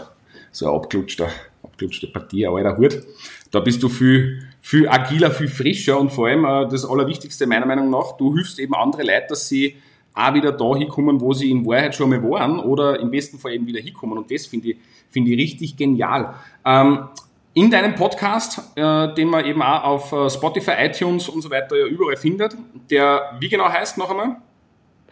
[0.51, 1.27] so eine abgelutschte,
[1.63, 3.03] abgelutschte Partie, ein alter Hut.
[3.51, 7.67] Da bist du viel, viel agiler, viel frischer und vor allem äh, das Allerwichtigste meiner
[7.67, 9.77] Meinung nach, du hilfst eben andere Leute, dass sie
[10.13, 13.53] auch wieder da hinkommen, wo sie in Wahrheit schon mal waren oder im besten Fall
[13.53, 14.17] eben wieder hinkommen.
[14.17, 14.77] Und das finde ich,
[15.09, 16.35] finde ich richtig genial.
[16.65, 17.09] Ähm,
[17.55, 21.75] in deinem Podcast, äh, den man eben auch auf äh, Spotify, iTunes und so weiter
[21.75, 22.55] ja überall findet,
[22.89, 24.37] der wie genau heißt noch einmal?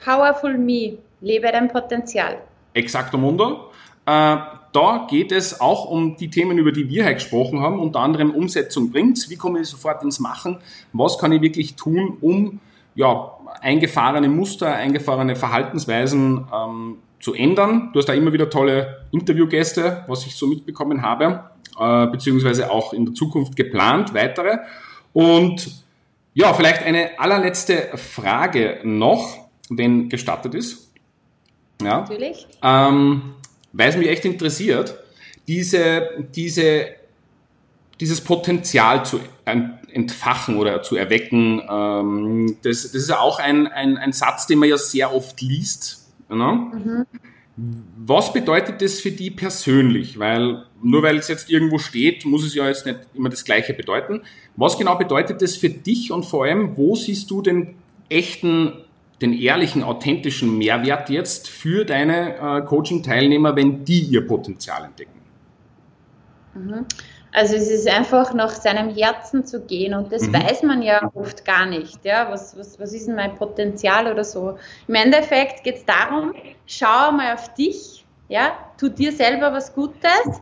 [0.03, 2.39] Powerful Me, lebe dein Potenzial.
[2.73, 3.69] Exacto Mundo.
[4.05, 4.37] Äh,
[4.73, 8.31] da geht es auch um die Themen, über die wir heute gesprochen haben, unter anderem
[8.31, 10.57] Umsetzung bringt Wie komme ich sofort ins Machen?
[10.93, 12.59] Was kann ich wirklich tun, um
[12.95, 13.31] ja,
[13.61, 17.89] eingefahrene Muster, eingefahrene Verhaltensweisen ähm, zu ändern?
[17.93, 21.45] Du hast da immer wieder tolle Interviewgäste, was ich so mitbekommen habe,
[21.79, 24.57] äh, beziehungsweise auch in der Zukunft geplant, weitere.
[25.13, 25.71] Und
[26.33, 29.37] ja, vielleicht eine allerletzte Frage noch,
[29.69, 30.91] wenn gestattet ist.
[31.81, 32.01] Ja.
[32.01, 32.47] Natürlich.
[32.61, 33.35] Ähm,
[33.73, 34.95] weil es mich echt interessiert,
[35.47, 36.87] diese, diese,
[37.99, 39.19] dieses Potenzial zu
[39.51, 41.61] entfachen oder zu erwecken.
[41.69, 45.41] Ähm, das, das ist ja auch ein, ein, ein Satz, den man ja sehr oft
[45.41, 46.07] liest.
[46.29, 46.71] Ne?
[46.73, 47.05] Mhm.
[47.97, 50.17] Was bedeutet das für die persönlich?
[50.17, 53.73] Weil nur weil es jetzt irgendwo steht, muss es ja jetzt nicht immer das Gleiche
[53.73, 54.21] bedeuten.
[54.55, 57.75] Was genau bedeutet das für dich und vor allem, wo siehst du den
[58.09, 58.73] echten
[59.21, 65.19] den ehrlichen, authentischen Mehrwert jetzt für deine äh, Coaching-Teilnehmer, wenn die ihr Potenzial entdecken?
[66.55, 66.85] Mhm.
[67.33, 70.33] Also es ist einfach nach seinem Herzen zu gehen und das mhm.
[70.33, 72.03] weiß man ja oft gar nicht.
[72.03, 74.57] Ja, was, was, was ist denn mein Potenzial oder so?
[74.87, 76.33] Im Endeffekt geht es darum,
[76.65, 80.41] schau mal auf dich, ja, tu dir selber was Gutes,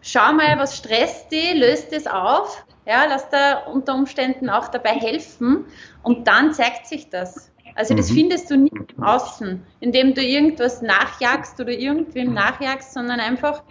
[0.00, 4.92] schau mal, was stresst dich, löst es auf, ja, lass da unter Umständen auch dabei
[4.92, 5.66] helfen
[6.02, 7.50] und dann zeigt sich das.
[7.74, 8.14] Also das mhm.
[8.14, 13.62] findest du nicht im Außen, indem du irgendwas nachjagst oder irgendwem nachjagst, sondern einfach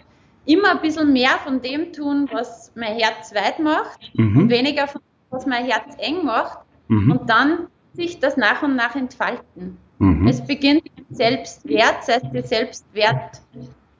[0.45, 4.37] immer ein bisschen mehr von dem tun, was mein Herz weit macht mhm.
[4.37, 7.11] und weniger von dem, was mein Herz eng macht mhm.
[7.11, 9.77] und dann sich das nach und nach entfalten.
[9.99, 10.27] Mhm.
[10.27, 13.41] Es beginnt mit Selbstwert, das heißt dir Selbstwert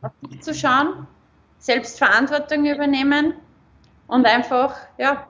[0.02, 1.08] auf dich zu schauen,
[1.60, 3.34] Selbstverantwortung übernehmen
[4.08, 5.28] und einfach, ja,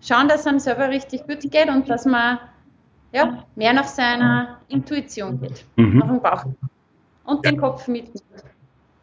[0.00, 2.38] schauen, dass es einem selber richtig gut geht und dass man
[3.12, 5.98] ja, mehr nach seiner Intuition geht, mhm.
[5.98, 6.44] nach dem Bauch
[7.24, 7.50] und ja.
[7.50, 8.44] den Kopf mitnimmt.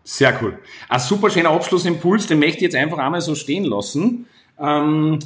[0.10, 0.58] Sehr cool.
[0.88, 4.26] Ein super schöner Abschlussimpuls, den möchte ich jetzt einfach einmal so stehen lassen.
[4.58, 5.20] Ähm,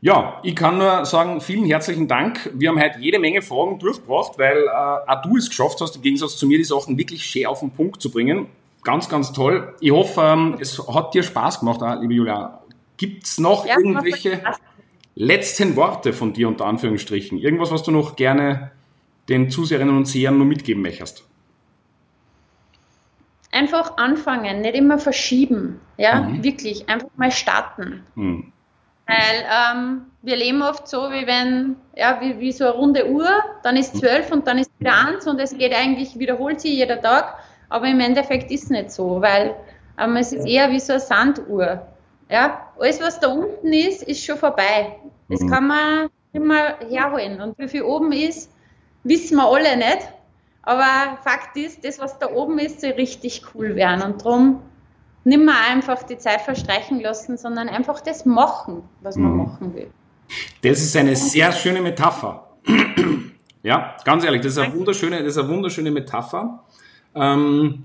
[0.00, 2.50] ja, ich kann nur sagen, vielen herzlichen Dank.
[2.54, 6.02] Wir haben heute jede Menge Fragen durchgebracht, weil äh, auch du es geschafft hast, im
[6.02, 8.46] Gegensatz zu mir, die Sachen wirklich schön auf den Punkt zu bringen.
[8.84, 9.74] Ganz, ganz toll.
[9.80, 12.62] Ich hoffe, ähm, es hat dir Spaß gemacht, auch, liebe Julia.
[12.96, 14.40] Gibt es noch ja, irgendwelche
[15.14, 17.36] letzten Worte von dir unter Anführungsstrichen?
[17.36, 18.70] Irgendwas, was du noch gerne
[19.28, 21.26] den Zuseherinnen und Sehern nur mitgeben möchtest?
[23.56, 25.80] Einfach anfangen, nicht immer verschieben.
[25.96, 26.44] Ja, mhm.
[26.44, 28.04] wirklich, einfach mal starten.
[28.14, 28.52] Mhm.
[29.06, 29.16] Weil
[29.76, 33.28] ähm, wir leben oft so, wie wenn, ja, wie, wie so eine runde Uhr,
[33.62, 37.00] dann ist zwölf und dann ist wieder eins und es geht eigentlich, wiederholt sich jeder
[37.00, 37.36] Tag,
[37.68, 39.54] aber im Endeffekt ist es nicht so, weil
[39.98, 41.86] ähm, es ist eher wie so eine Sanduhr.
[42.28, 44.96] Ja, alles, was da unten ist, ist schon vorbei.
[45.28, 45.50] Das mhm.
[45.50, 47.40] kann man immer herholen.
[47.40, 48.50] Und wie viel oben ist,
[49.04, 50.08] wissen wir alle nicht.
[50.66, 54.02] Aber Fakt ist, das, was da oben ist, soll richtig cool werden.
[54.02, 54.60] Und darum
[55.24, 59.38] nicht mehr einfach die Zeit verstreichen lassen, sondern einfach das machen, was man mhm.
[59.38, 59.90] machen will.
[60.62, 62.48] Das ist eine sehr schöne Metapher.
[63.62, 66.64] ja, ganz ehrlich, das ist eine wunderschöne, das ist eine wunderschöne Metapher.
[67.14, 67.84] Ähm,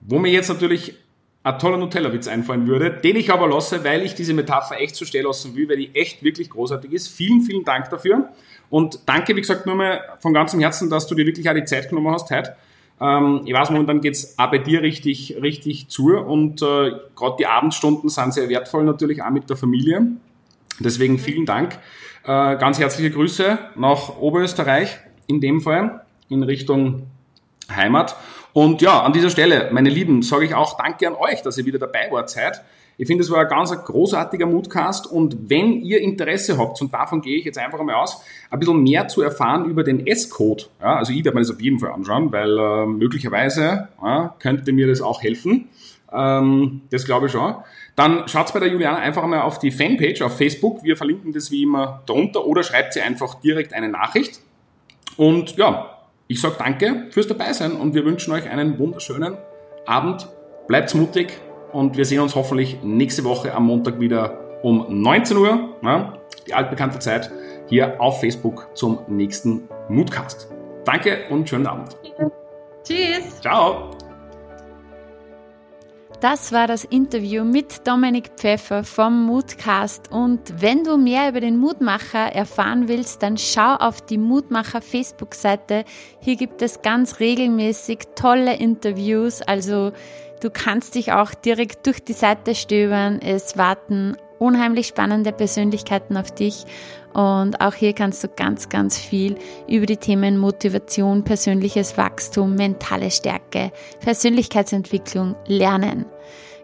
[0.00, 0.94] wo mir jetzt natürlich
[1.42, 5.06] ein toller Nutella-Witz einfallen würde, den ich aber lasse, weil ich diese Metapher echt so
[5.06, 7.08] stehen lassen will, weil die echt wirklich großartig ist.
[7.08, 8.28] Vielen, vielen Dank dafür.
[8.70, 11.64] Und danke, wie gesagt, nur mal von ganzem Herzen, dass du dir wirklich auch die
[11.64, 12.54] Zeit genommen hast heute.
[13.00, 16.16] Ähm, ich weiß, momentan geht's auch bei dir richtig, richtig zu.
[16.16, 20.06] Und äh, gerade die Abendstunden sind sehr wertvoll natürlich auch mit der Familie.
[20.78, 21.78] Deswegen vielen Dank.
[22.24, 27.06] Äh, ganz herzliche Grüße nach Oberösterreich in dem Fall in Richtung
[27.74, 28.16] Heimat.
[28.52, 31.64] Und ja, an dieser Stelle, meine Lieben, sage ich auch Danke an euch, dass ihr
[31.64, 32.62] wieder dabei wart seid.
[33.00, 37.22] Ich finde, es war ein ganz großartiger Moodcast und wenn ihr Interesse habt, und davon
[37.22, 40.96] gehe ich jetzt einfach einmal aus, ein bisschen mehr zu erfahren über den S-Code, ja,
[40.96, 44.86] also ich werde mir das auf jeden Fall anschauen, weil äh, möglicherweise ja, könnte mir
[44.86, 45.70] das auch helfen.
[46.12, 47.54] Ähm, das glaube ich schon.
[47.96, 50.84] Dann schaut bei der Juliana einfach mal auf die Fanpage auf Facebook.
[50.84, 54.42] Wir verlinken das wie immer darunter oder schreibt sie einfach direkt eine Nachricht.
[55.16, 55.96] Und ja,
[56.28, 59.38] ich sage danke fürs Dabeisein und wir wünschen euch einen wunderschönen
[59.86, 60.28] Abend.
[60.68, 61.40] Bleibt mutig
[61.72, 66.12] und wir sehen uns hoffentlich nächste Woche am Montag wieder um 19 Uhr, ja,
[66.46, 67.30] die altbekannte Zeit,
[67.66, 70.48] hier auf Facebook zum nächsten Moodcast.
[70.84, 71.96] Danke und schönen Abend.
[72.84, 73.40] Tschüss.
[73.40, 73.90] Ciao.
[76.20, 80.12] Das war das Interview mit Dominik Pfeffer vom Mutcast.
[80.12, 85.84] Und wenn du mehr über den Mutmacher erfahren willst, dann schau auf die Mutmacher Facebook-Seite.
[86.20, 89.40] Hier gibt es ganz regelmäßig tolle Interviews.
[89.40, 89.92] Also
[90.40, 93.20] du kannst dich auch direkt durch die Seite stöbern.
[93.20, 96.64] Es warten unheimlich spannende Persönlichkeiten auf dich
[97.12, 99.36] und auch hier kannst du ganz, ganz viel
[99.68, 106.06] über die Themen Motivation, persönliches Wachstum, mentale Stärke, Persönlichkeitsentwicklung lernen.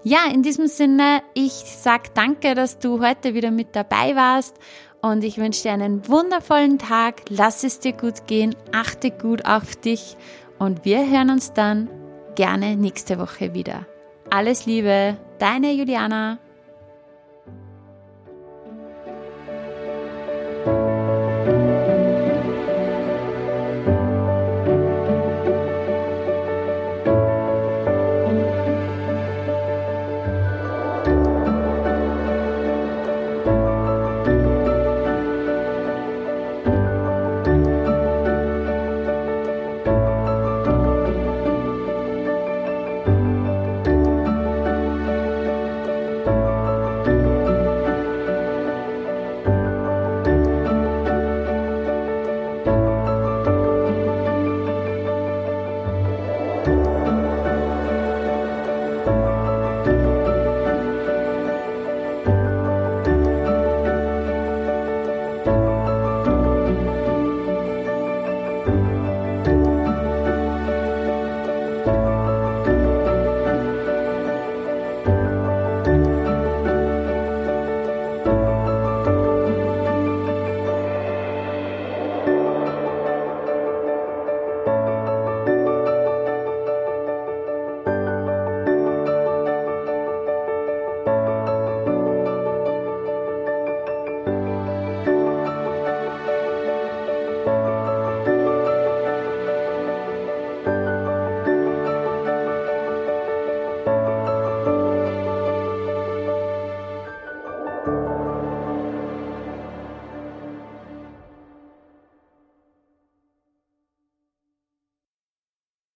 [0.04, 4.56] Ja, in diesem Sinne, ich sag danke, dass du heute wieder mit dabei warst
[5.02, 7.22] und ich wünsche dir einen wundervollen Tag.
[7.28, 10.16] Lass es dir gut gehen, achte gut auf dich
[10.60, 11.88] und wir hören uns dann
[12.36, 13.86] gerne nächste Woche wieder.
[14.30, 16.38] Alles Liebe, deine Juliana.